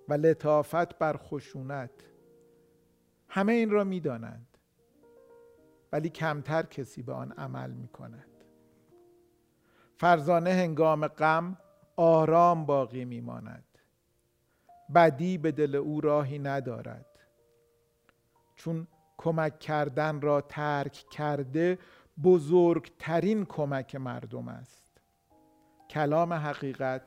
و 0.09 0.13
لطافت 0.13 0.97
بر 0.97 1.17
خشونت. 1.17 1.91
همه 3.27 3.53
این 3.53 3.69
را 3.69 3.83
می 3.83 3.99
دانند 3.99 4.57
ولی 5.91 6.09
کمتر 6.09 6.63
کسی 6.63 7.03
به 7.03 7.13
آن 7.13 7.31
عمل 7.31 7.71
می 7.71 7.87
کند. 7.87 8.43
فرزانه 9.97 10.49
هنگام 10.53 11.07
غم 11.07 11.57
آرام 11.95 12.65
باقی 12.65 13.05
می 13.05 13.21
ماند. 13.21 13.65
بدی 14.95 15.37
به 15.37 15.51
دل 15.51 15.75
او 15.75 16.01
راهی 16.01 16.39
ندارد. 16.39 17.10
چون 18.63 18.87
کمک 19.17 19.59
کردن 19.59 20.21
را 20.21 20.41
ترک 20.41 21.03
کرده 21.11 21.79
بزرگترین 22.23 23.45
کمک 23.45 23.95
مردم 23.95 24.47
است. 24.47 25.01
کلام 25.89 26.33
حقیقت 26.33 27.01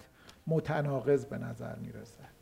متناقض 0.47 1.27
به 1.27 1.38
نظر 1.38 1.77
می 1.77 1.93
رسد 1.93 2.35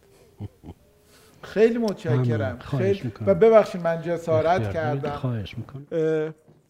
خیلی 1.42 1.78
متشکرم. 1.78 2.58
خیلی. 2.58 3.12
و 3.26 3.34
ببخشید 3.34 3.82
من 3.82 4.02
جسارت. 4.02 4.72
کردم. 4.72 5.10
خواهش 5.10 5.56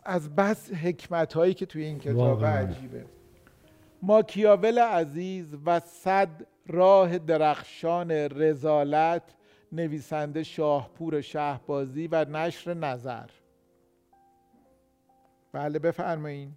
از 0.05 0.35
بس 0.35 0.73
حکمت 0.73 1.33
هایی 1.33 1.55
که 1.55 1.67
توی 1.67 1.85
این 1.85 1.99
کتاب. 1.99 2.45
عجیبه. 2.45 3.05
ماکیاول 4.03 4.79
عزیز 4.79 5.57
و 5.67 5.81
صد 5.81 6.47
راه 6.67 7.19
درخشان 7.19 8.11
رزالت 8.11 9.23
نویسنده 9.73 10.43
شاهپور 10.43 11.21
شهبازی 11.21 12.07
و 12.07 12.25
نشر 12.25 12.75
نظر. 12.75 13.27
بله 15.53 15.79
بفرمایین. 15.79 16.53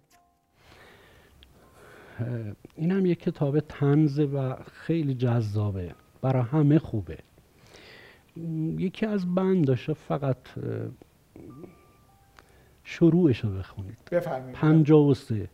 اه، 2.20 2.26
این 2.74 2.92
هم 2.92 3.06
یک 3.06 3.20
کتاب 3.20 3.60
تنزه 3.60 4.24
و 4.24 4.54
خیلی 4.72 5.14
جذابه. 5.14 5.94
برای 6.22 6.42
همه 6.42 6.78
خوبه. 6.78 7.18
یکی 8.78 9.06
از 9.06 9.34
بنداشا 9.34 9.94
فقط 9.94 10.38
شروعش 12.84 13.40
رو 13.40 13.50
بخونید. 13.50 13.98
بفرمایید. 14.12 14.56
پنجاه 14.56 15.06
و 15.06 15.14
سه. 15.14 15.48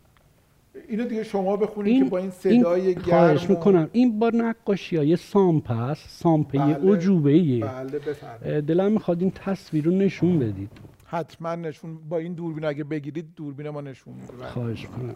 اینو 0.89 1.05
دیگه 1.05 1.25
شما 1.25 1.57
بخونید 1.57 2.05
که 2.05 2.11
با 2.11 2.19
این 2.19 2.31
صدای 2.31 2.95
گرم 2.95 3.03
خواهش 3.05 3.51
و- 3.51 3.53
می‌کنم. 3.53 3.89
این 3.93 4.19
با 4.19 4.31
نقاشی 4.35 4.97
های 4.97 5.17
سامپ 5.17 5.71
هست 5.71 6.09
سامپ 6.11 6.55
یه 6.55 6.61
بله. 6.61 6.93
عجوبه 6.93 7.59
بله 7.61 8.61
دلم 8.61 8.93
می‌خواد 8.93 9.21
این 9.23 9.31
تصویر 9.31 9.85
رو 9.85 9.91
نشون 9.91 10.39
بدید. 10.39 10.71
حتما 11.07 11.55
نشون 11.55 11.99
با 12.09 12.19
این 12.19 12.33
دوربین 12.35 12.65
اگه 12.65 12.85
بگیرید 12.85 13.27
دوربین 13.37 13.69
ما 13.69 13.81
نشون 13.81 14.15
میده. 14.15 14.33
بله. 14.33 14.47
خواهش 14.47 14.83
می‌کنم. 14.83 15.15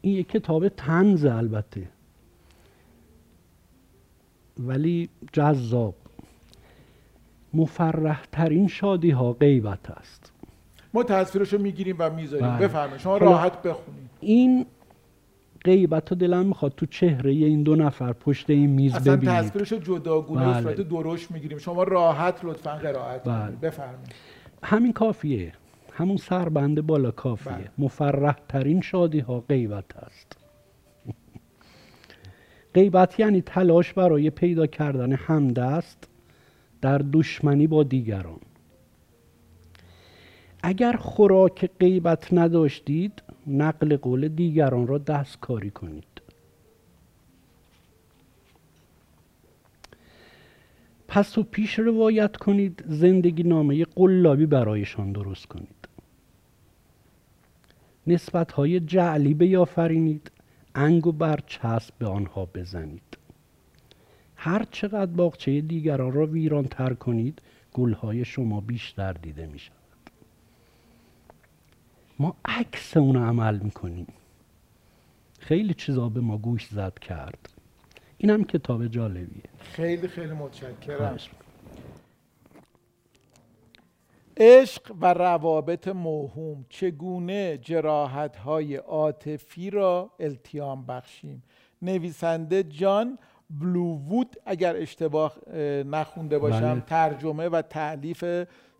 این 0.00 0.16
یک 0.16 0.28
کتاب 0.28 0.68
تنز 0.68 1.24
البته. 1.24 1.88
ولی 4.58 5.08
جذاب. 5.32 5.94
مفرح 7.54 8.24
ترین 8.32 8.68
شادی 8.68 9.10
ها 9.10 9.32
غیبت 9.32 9.90
است. 9.90 10.32
ما 10.94 11.02
تصویرشو 11.02 11.58
می‌گیریم 11.58 11.96
و 11.98 12.10
می‌ذاریم. 12.10 12.46
بله. 12.46 12.68
بفرمایید. 12.68 13.00
شما 13.00 13.16
راحت 13.16 13.62
بخونید. 13.62 14.10
این 14.20 14.66
غیبت 15.64 16.10
رو 16.10 16.16
دلم 16.16 16.46
می‌خواد 16.46 16.72
تو 16.76 16.86
چهره 16.86 17.30
این 17.30 17.62
دو 17.62 17.76
نفر 17.76 18.12
پشت 18.12 18.50
این 18.50 18.70
میز 18.70 18.94
اصلا 18.94 19.16
ببینید. 19.16 19.36
تصویرشو 19.38 19.78
جداگونه 19.78 20.46
بله. 20.46 20.62
صورت 20.62 20.80
درشت 20.80 21.30
می‌گیریم. 21.30 21.58
شما 21.58 21.82
راحت 21.82 22.44
لطفا 22.44 22.70
قرائت 22.70 23.24
بله. 23.24 23.56
بفرمایید. 23.56 24.14
همین 24.62 24.92
کافیه. 24.92 25.52
همون 25.92 26.16
سربند 26.16 26.86
بالا 26.86 27.10
کافیه. 27.10 27.52
بله. 27.52 27.70
مفرح 27.78 28.36
ترین 28.48 28.80
شادی 28.80 29.18
ها 29.20 29.40
غیبت 29.40 29.96
است. 29.96 30.36
غیبت 32.74 33.20
یعنی 33.20 33.42
تلاش 33.42 33.92
برای 33.92 34.30
پیدا 34.30 34.66
کردن 34.66 35.12
همدست 35.12 36.08
در 36.80 36.98
دشمنی 36.98 37.66
با 37.66 37.82
دیگران. 37.82 38.40
اگر 40.62 40.96
خوراک 40.96 41.70
غیبت 41.80 42.32
نداشتید 42.32 43.22
نقل 43.46 43.96
قول 43.96 44.28
دیگران 44.28 44.86
را 44.86 44.98
دستکاری 44.98 45.70
کنید. 45.70 46.04
پس 51.08 51.38
و 51.38 51.42
پیش 51.42 51.78
روایت 51.78 52.36
کنید 52.36 52.84
زندگی 52.86 53.42
نامه 53.42 53.84
قلابی 53.84 54.46
برایشان 54.46 55.12
درست 55.12 55.46
کنید. 55.46 55.88
نسبت 58.06 58.52
های 58.52 58.80
جعلی 58.80 59.34
بیافرینید 59.34 60.30
انگ 60.74 61.06
و 61.06 61.12
برچسب 61.12 61.94
به 61.98 62.06
آنها 62.06 62.46
بزنید. 62.54 63.18
هر 64.36 64.66
چقدر 64.70 65.12
باغچه 65.12 65.60
دیگران 65.60 66.12
را 66.12 66.26
ویران 66.26 66.64
تر 66.64 66.94
کنید 66.94 67.42
گلهای 67.72 68.24
شما 68.24 68.60
بیشتر 68.60 69.12
دیده 69.12 69.46
می 69.46 69.58
شود 69.58 69.81
ما 72.22 72.36
عکس 72.44 72.96
اون 72.96 73.16
عمل 73.16 73.58
می‌کنیم. 73.58 74.06
خیلی 75.38 75.74
چیزا 75.74 76.08
به 76.08 76.20
ما 76.20 76.38
گوش 76.38 76.66
زد 76.66 76.98
کرد. 76.98 77.54
اینم 78.18 78.44
کتاب 78.44 78.86
جالبیه. 78.86 79.42
خیلی 79.58 80.08
خیلی 80.08 80.32
متشکرم. 80.32 81.16
عشق 84.36 84.92
و 85.00 85.14
روابط 85.14 85.88
موهوم 85.88 86.64
چگونه 86.68 87.58
جراحت 87.58 88.36
های 88.36 88.76
عاطفی 88.76 89.70
را 89.70 90.10
التیام 90.20 90.86
بخشیم؟ 90.86 91.42
نویسنده 91.82 92.62
جان 92.62 93.18
بلووود 93.50 94.36
اگر 94.46 94.76
اشتباه 94.76 95.36
اه، 95.46 95.60
نخونده 95.82 96.38
باشم 96.38 96.74
بله. 96.74 96.80
ترجمه 96.80 97.48
و 97.48 97.62
تعلیف 97.62 98.24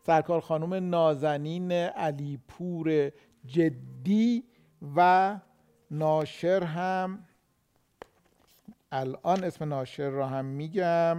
سرکار 0.07 0.41
خانم 0.41 0.91
نازنین 0.91 1.73
علیپور 1.73 3.11
جدی 3.47 4.45
و 4.97 5.39
ناشر 5.91 6.65
هم. 6.65 7.19
الان 8.93 9.45
اسم 9.45 9.65
ناشر 9.69 10.09
را 10.09 10.27
هم 10.27 10.45
میگم. 10.45 11.17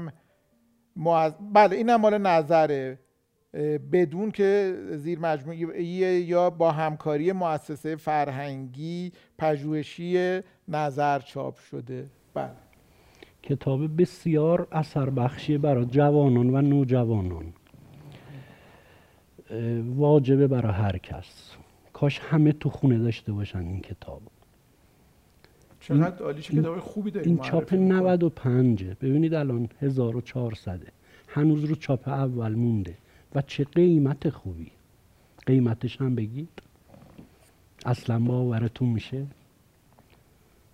معز... 0.96 1.34
بله 1.54 1.76
اینم 1.76 2.02
مال 2.02 2.18
نظره. 2.18 3.00
بدون 3.92 4.32
که 4.32 4.78
زیر 4.92 5.20
مجموعه 5.20 5.84
یا 5.84 6.50
با 6.50 6.72
همکاری 6.72 7.32
مؤسسه 7.32 7.96
فرهنگی 7.96 9.12
پژوهشی 9.38 10.42
نظر 10.68 11.20
چاپ 11.20 11.58
شده. 11.58 12.10
بله. 12.34 12.52
کتاب 13.44 14.02
بسیار 14.02 14.68
اثر 14.72 15.10
بخشی 15.10 15.58
برای 15.58 15.86
جوانان 15.86 16.50
و 16.50 16.62
نوجوانان. 16.62 17.54
واجبه 19.96 20.48
برای 20.48 20.74
هر 20.74 20.98
کس. 20.98 21.56
کاش 22.04 22.20
همه 22.20 22.51
تو 22.51 22.70
خونه 22.70 22.99
داشته 22.99 23.32
باشن 23.32 23.60
این 23.60 23.82
کتاب. 23.82 24.22
چقدر 25.80 26.24
عالی 26.24 26.41
چه 26.41 26.62
کتاب 26.62 26.80
خوبی 26.80 27.12
داریم 27.12 27.30
این 27.30 27.41
چاپ 27.41 27.74
95 27.74 28.84
ببینید 28.84 29.34
الان 29.34 29.70
1400 29.82 30.82
هنوز 31.28 31.64
رو 31.64 31.76
چاپ 31.76 32.08
اول 32.08 32.54
مونده. 32.54 32.97
و 33.36 33.41
چه 33.41 33.64
قیمت 33.64 34.30
خوبی. 34.30 34.72
قیمتش 35.45 36.01
هم 36.01 36.16
بگید. 36.16 36.49
اصلا 37.86 38.20
باورتون 38.20 38.89
میشه؟ 38.89 39.26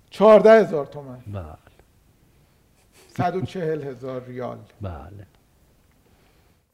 چهارده 0.10 0.52
هزار 0.52 0.86
تومن. 0.86 1.20
بله. 1.34 1.46
صد 3.08 3.36
و 3.36 3.42
چهل 3.42 3.84
هزار 3.84 4.26
ریال. 4.26 4.60
بله. 4.82 5.28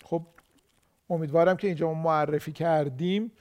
خب 0.04 0.22
امیدوارم 1.10 1.58
که 1.58 1.68
اینجا 1.68 1.94
ما 1.94 2.02
معرفی 2.02 2.52
کردیم. 2.52 3.32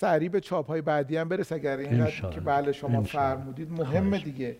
سریع 0.00 0.28
به 0.28 0.40
چاپ 0.40 0.66
های 0.66 0.80
بعدی 0.80 1.16
هم 1.16 1.28
برس 1.28 1.52
اگر 1.52 1.76
اینقدر 1.76 2.30
که 2.30 2.40
بله 2.40 2.72
شما 2.72 3.02
فرمودید 3.02 3.70
مهمه 3.70 4.18
دیگه. 4.18 4.56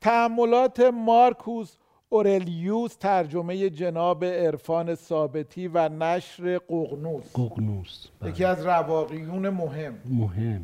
تعملات 0.00 0.80
مارکوس 0.80 1.76
اورلیوس 2.08 2.96
ترجمه 2.96 3.70
جناب 3.70 4.24
عرفان 4.24 4.94
ثابتی 4.94 5.68
و 5.68 5.88
نشر 5.88 6.58
ققنوس 6.58 7.32
ققنوس 7.36 8.06
بله. 8.20 8.30
یکی 8.30 8.44
از 8.44 8.66
رواقیون 8.66 9.48
مهم. 9.48 9.94
مهم. 10.04 10.62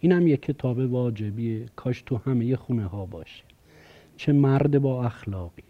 اینم 0.00 0.26
یک 0.26 0.42
کتاب 0.42 0.78
واجبیه. 0.78 1.66
کاش 1.76 2.02
تو 2.02 2.16
همه 2.26 2.56
خونه 2.56 2.86
ها 2.86 3.06
باشه. 3.06 3.44
چه 4.16 4.32
مرد 4.32 4.78
با 4.78 5.04
اخلاقی 5.04 5.62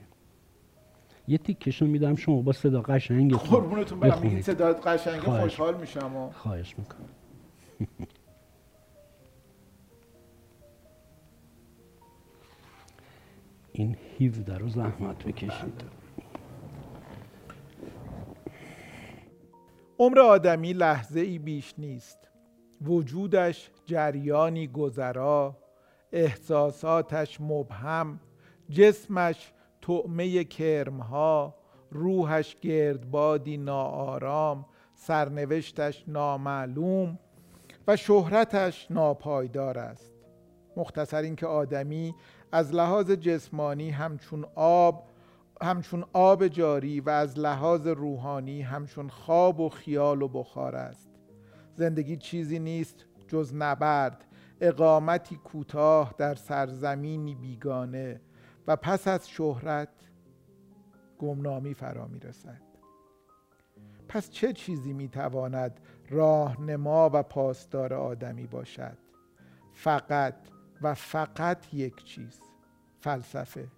یه 1.29 1.39
تیکشون 1.39 1.91
میدم 1.91 2.14
شما 2.14 2.43
با 2.43 2.53
صدا 2.53 2.83
قشنگ 2.83 3.35
قربونتون 3.35 4.01
برم 4.01 4.22
این 4.22 4.43
صدا 4.43 4.72
قشنگ 4.72 5.20
خوشحال 5.20 5.77
میشم 5.77 6.31
خواهش 6.31 6.75
می‌کنم. 6.79 7.09
این 13.72 13.97
17 14.20 14.59
رو 14.59 14.68
زحمت 14.68 15.25
بکشید. 15.25 15.85
عمر 19.99 20.18
آدمی 20.18 20.72
لحظه 20.72 21.20
ای 21.20 21.39
بیش 21.39 21.75
نیست. 21.79 22.18
وجودش 22.83 23.70
جریانی 23.87 24.66
گذرا 24.66 25.57
احساساتش 26.12 27.41
مبهم 27.41 28.20
جسمش 28.70 29.53
طعمه 29.87 30.45
کرمها 30.45 31.55
روحش 31.91 32.57
گردبادی 32.61 33.57
ناآرام 33.57 34.66
سرنوشتش 34.95 36.05
نامعلوم 36.09 37.18
و 37.89 37.97
شهرتش 37.97 38.87
ناپایدار 38.91 39.78
است. 39.78 40.12
مختصر 40.76 41.22
اینکه 41.22 41.47
آدمی 41.47 42.14
از 42.53 42.74
لحاظ 42.74 43.11
جسمانی 43.11 43.91
همچون 43.91 44.47
آب 44.55 45.09
همچون 45.62 46.05
آب 46.12 46.49
جاری 46.49 47.01
و 47.01 47.11
از 47.11 47.39
لحاظ 47.39 47.87
روحانی 47.87 48.62
همچون 48.62 49.09
خواب 49.09 49.61
و 49.61 49.68
خیال 49.68 50.22
و 50.22 50.28
بخار 50.28 50.76
است. 50.76 51.11
زندگی 51.74 52.16
چیزی 52.16 52.59
نیست 52.59 53.05
جز 53.28 53.55
نبرد 53.55 54.24
اقامتی 54.61 55.37
کوتاه 55.37 56.14
در 56.18 56.35
سرزمینی 56.35 57.35
بیگانه. 57.35 58.20
و 58.67 58.77
پس 58.77 59.09
از 59.09 59.29
شهرت 59.29 59.89
گمنامی 61.19 61.75
فرا 61.75 62.07
می 62.07 62.21
رسد 62.21 62.62
پس 64.09 64.31
چه 64.31 64.53
چیزی 64.53 64.93
می 64.93 65.09
تواند 65.09 65.81
راهنما 66.11 67.11
و 67.12 67.23
پاسدار 67.23 67.95
آدمی 67.95 68.47
باشد؟ 68.47 68.99
فقط 69.73 70.35
و 70.83 70.95
فقط 70.95 71.75
یک 71.75 72.05
چیز 72.05 72.41
فلسفه. 73.01 73.69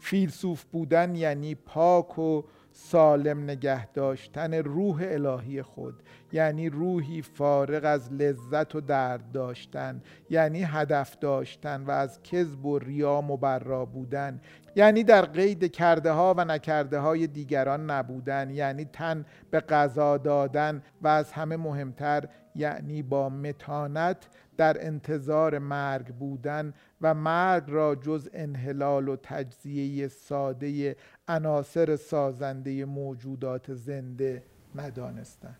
فیلسوف 0.00 0.64
بودن 0.64 1.14
یعنی 1.14 1.54
پاک 1.54 2.18
و 2.18 2.42
سالم 2.80 3.42
نگه 3.44 3.86
داشتن 3.86 4.54
روح 4.54 4.98
الهی 5.02 5.62
خود 5.62 6.02
یعنی 6.32 6.68
روحی 6.68 7.22
فارغ 7.22 7.84
از 7.84 8.12
لذت 8.12 8.74
و 8.74 8.80
درد 8.80 9.32
داشتن 9.32 10.02
یعنی 10.30 10.62
هدف 10.62 11.18
داشتن 11.18 11.84
و 11.84 11.90
از 11.90 12.22
کذب 12.22 12.66
و 12.66 12.78
ریا 12.78 13.20
مبرا 13.20 13.84
بودن 13.84 14.40
یعنی 14.76 15.04
در 15.04 15.24
قید 15.24 15.72
کرده 15.72 16.10
ها 16.10 16.34
و 16.36 16.44
نکرده 16.44 16.98
های 16.98 17.26
دیگران 17.26 17.90
نبودن 17.90 18.50
یعنی 18.50 18.84
تن 18.84 19.24
به 19.50 19.60
قضا 19.60 20.16
دادن 20.18 20.82
و 21.02 21.08
از 21.08 21.32
همه 21.32 21.56
مهمتر 21.56 22.28
یعنی 22.54 23.02
با 23.02 23.28
متانت 23.28 24.28
در 24.56 24.86
انتظار 24.86 25.58
مرگ 25.58 26.06
بودن 26.06 26.74
و 27.00 27.14
مرگ 27.14 27.64
را 27.66 27.94
جز 27.94 28.28
انحلال 28.32 29.08
و 29.08 29.16
تجزیه 29.16 30.08
ساده 30.08 30.96
عناصر 31.28 31.96
سازنده 31.96 32.84
موجودات 32.84 33.74
زنده 33.74 34.42
ندانستن 34.74 35.56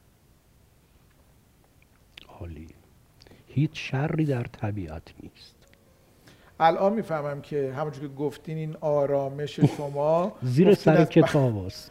عالی. 2.28 2.68
هیچ 3.46 3.70
شری 3.90 4.24
در 4.24 4.44
طبیعت 4.44 5.02
نیست. 5.22 5.56
الان 6.60 6.92
می‌فهمم 6.92 7.40
که 7.40 7.72
همونجور 7.76 8.08
که 8.08 8.14
گفتین 8.14 8.58
این 8.58 8.76
آرامش 8.80 9.60
شما 9.60 10.36
زیر 10.42 10.74
سر 10.74 11.04
کتاب 11.04 11.56
است. 11.58 11.90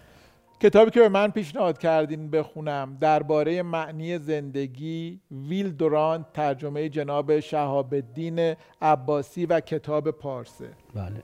کتابی 0.60 0.92
که 0.92 1.00
به 1.00 1.10
من 1.10 1.32
پیشنهاد 1.32 1.78
کردین 1.78 2.30
بخونم 2.30 2.98
درباره 3.02 3.64
معنی 3.64 4.18
زندگی 4.18 5.20
ویل 5.32 5.72
دورانت 5.72 6.34
ترجمه 6.34 6.90
جناب 6.90 7.40
شهاب 7.40 7.94
الدین 7.94 8.56
عباسی 8.82 9.46
و 9.46 9.60
کتاب 9.60 10.12
پارسه. 10.12 10.70
بله. 10.94 11.24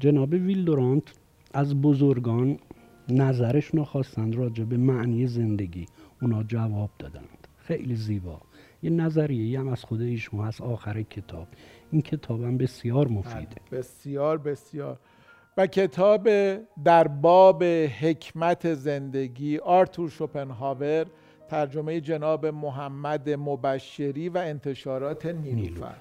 جناب 0.00 0.32
ویل 0.32 0.64
دورانت 0.64 1.02
از 1.54 1.80
بزرگان 1.80 2.58
نظرشون 3.08 3.84
خواستند 3.84 4.36
راجع 4.36 4.64
به 4.64 4.76
معنی 4.76 5.26
زندگی. 5.26 5.86
اونا 6.22 6.42
جواب 6.42 6.90
دادند. 6.98 7.48
خیلی 7.58 7.94
زیبا. 7.94 8.40
یه 8.82 8.90
نظریه 8.90 9.60
هم 9.60 9.68
از 9.68 9.84
خود 9.84 10.00
ایشون 10.00 10.40
هست 10.40 10.60
آخر 10.60 11.02
کتاب. 11.02 11.48
این 11.90 12.02
کتابم 12.02 12.58
بسیار 12.58 13.08
مفیده. 13.08 13.56
بله، 13.70 13.78
بسیار 13.78 14.38
بسیار. 14.38 14.98
و 15.56 15.66
کتاب 15.66 16.28
در 16.84 17.08
باب 17.08 17.64
حکمت 18.00 18.74
زندگی 18.74 19.58
آرتور 19.58 20.10
شوپنهاور 20.10 21.06
ترجمه 21.48 22.00
جناب 22.00 22.46
محمد 22.46 23.30
مبشری 23.30 24.28
و 24.28 24.38
انتشارات 24.38 25.26
نیلوفر. 25.26 25.96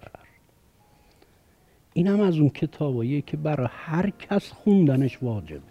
این 1.93 2.07
هم 2.07 2.21
از 2.21 2.37
اون 2.37 2.49
کتاباییه 2.49 3.21
که 3.21 3.37
برای 3.37 3.67
هر 3.71 4.09
کس 4.09 4.51
خوندنش 4.51 5.23
واجبه. 5.23 5.61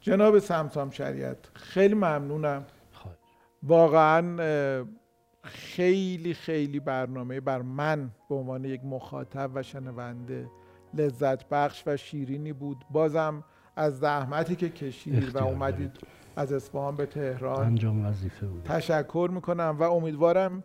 جناب 0.00 0.38
سمسام 0.38 0.90
شریعت 0.90 1.38
خیلی 1.54 1.94
ممنونم. 1.94 2.66
واقعا 3.62 4.36
خیلی 5.42 6.34
خیلی 6.34 6.80
برنامه 6.80 7.40
بر 7.40 7.62
من 7.62 8.10
به 8.28 8.34
عنوان 8.34 8.64
یک 8.64 8.84
مخاطب 8.84 9.50
و 9.54 9.62
شنونده 9.62 10.46
لذت 10.94 11.48
بخش 11.48 11.82
و 11.86 11.96
شیرینی 11.96 12.52
بود. 12.52 12.76
بازم 12.90 13.44
از 13.76 13.98
زحمتی 13.98 14.56
که 14.56 14.68
کشیدید 14.68 15.36
و 15.36 15.44
اومدید 15.44 15.90
از 16.36 16.52
اصفهان 16.52 16.96
به 16.96 17.06
تهران. 17.06 17.66
انجام 17.66 18.06
وظیفه 18.06 18.46
بود. 18.46 18.62
تشکر 18.62 19.30
می‌کنم 19.32 19.76
و 19.80 19.82
امیدوارم 19.82 20.64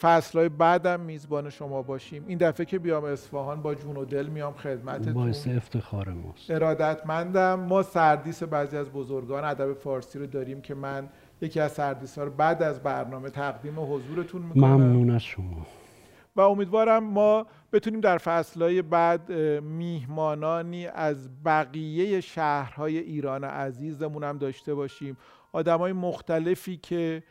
فصلهای 0.00 0.48
بعدم 0.48 1.00
میزبان 1.00 1.50
شما 1.50 1.82
باشیم. 1.82 2.24
این 2.26 2.38
دفعه 2.38 2.66
که 2.66 2.78
بیام 2.78 3.04
اصفهان 3.04 3.62
با 3.62 3.74
جون 3.74 3.96
و 3.96 4.04
دل 4.04 4.26
میام 4.26 4.52
خدمتتون. 4.52 5.12
باعث 5.12 5.48
افتخار 5.48 6.08
ماست. 6.08 6.50
ارادتمندم. 6.50 7.60
ما 7.60 7.82
سردیس 7.82 8.42
بعضی 8.42 8.76
از 8.76 8.90
بزرگان 8.90 9.44
ادب 9.44 9.72
فارسی 9.72 10.18
رو 10.18 10.26
داریم 10.26 10.60
که 10.60 10.74
من 10.74 11.08
یکی 11.40 11.60
از 11.60 11.72
سردیس 11.72 12.18
ها 12.18 12.24
رو 12.24 12.30
بعد 12.30 12.62
از 12.62 12.82
برنامه 12.82 13.30
تقدیم 13.30 13.80
حضورتون 13.80 14.42
می‌کنم. 14.42 14.64
ممنون 14.64 15.10
از 15.10 15.22
شما. 15.22 15.66
و 16.36 16.40
امیدوارم 16.40 17.04
ما 17.04 17.46
بتونیم 17.72 18.00
در 18.00 18.18
فصلهای 18.18 18.82
بعد 18.82 19.32
میهمانانی 19.62 20.86
از 20.86 21.42
بقیه 21.44 22.20
شهرهای 22.20 22.98
ایران 22.98 23.44
عزیزمون 23.44 24.24
هم 24.24 24.38
داشته 24.38 24.74
باشیم. 24.74 25.16
آدمای 25.52 25.92
مختلفی 25.92 26.76
که 26.76 27.22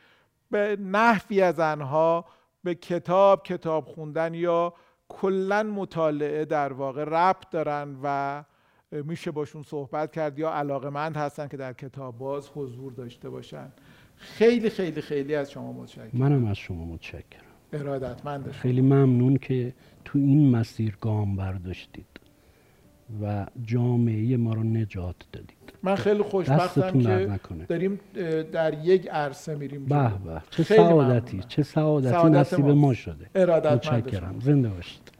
به 0.52 0.78
نحوی 0.82 1.42
از 1.42 1.60
آنها 1.60 2.26
به 2.64 2.76
کتاب 2.76 3.44
کتاب 3.44 3.86
خوندن 3.86 4.34
یا 4.34 4.74
کلا 5.10 5.64
مطالعه 5.64 6.46
در 6.46 6.74
واقع 6.74 7.04
ربط 7.04 7.50
دارن 7.52 7.98
و 8.04 8.44
میشه 8.92 9.32
باشون 9.32 9.64
صحبت 9.64 10.12
کرد 10.12 10.40
یا 10.40 10.54
علاقمند 10.54 11.18
هستن 11.18 11.48
که 11.48 11.58
در 11.58 11.74
کتاب 11.74 12.18
باز 12.18 12.50
حضور 12.56 12.94
داشته 12.94 13.30
باشن. 13.30 13.72
خیلی 14.16 14.70
خیلی 14.70 15.02
خیلی 15.02 15.36
از 15.36 15.52
شما 15.52 15.74
متشکرم. 15.74 16.10
منم 16.14 16.46
از 16.46 16.58
شما 16.58 16.86
متشکرم. 16.86 17.45
ارادتمند 17.76 18.52
خیلی 18.52 18.82
ممنون 18.82 19.38
که 19.38 19.74
تو 20.06 20.20
این 20.20 20.50
مسیر 20.50 20.98
گام 21.02 21.36
برداشتید 21.36 22.06
و 23.22 23.46
جامعه 23.64 24.38
ما 24.38 24.54
رو 24.54 24.64
نجات 24.64 25.16
دادید. 25.32 25.74
من 25.84 25.96
خیلی 25.96 26.24
خوشبختم 26.24 27.02
که 27.02 27.10
نکنه. 27.10 27.66
داریم 27.66 28.00
در 28.52 28.74
یک 28.84 29.08
عرصه 29.08 29.56
میریم 29.56 29.86
به. 29.86 30.12
به. 30.26 30.42
چه 30.50 30.64
سعادتی. 30.64 31.40
چه 31.48 31.64
سعادتی 31.64 32.10
سعادت 32.10 32.54
نصیب. 32.54 32.66
ما. 32.66 32.94
شده. 32.94 33.30
ارادتمند 33.36 34.42
زنده 34.42 34.70
باشید. 34.70 35.12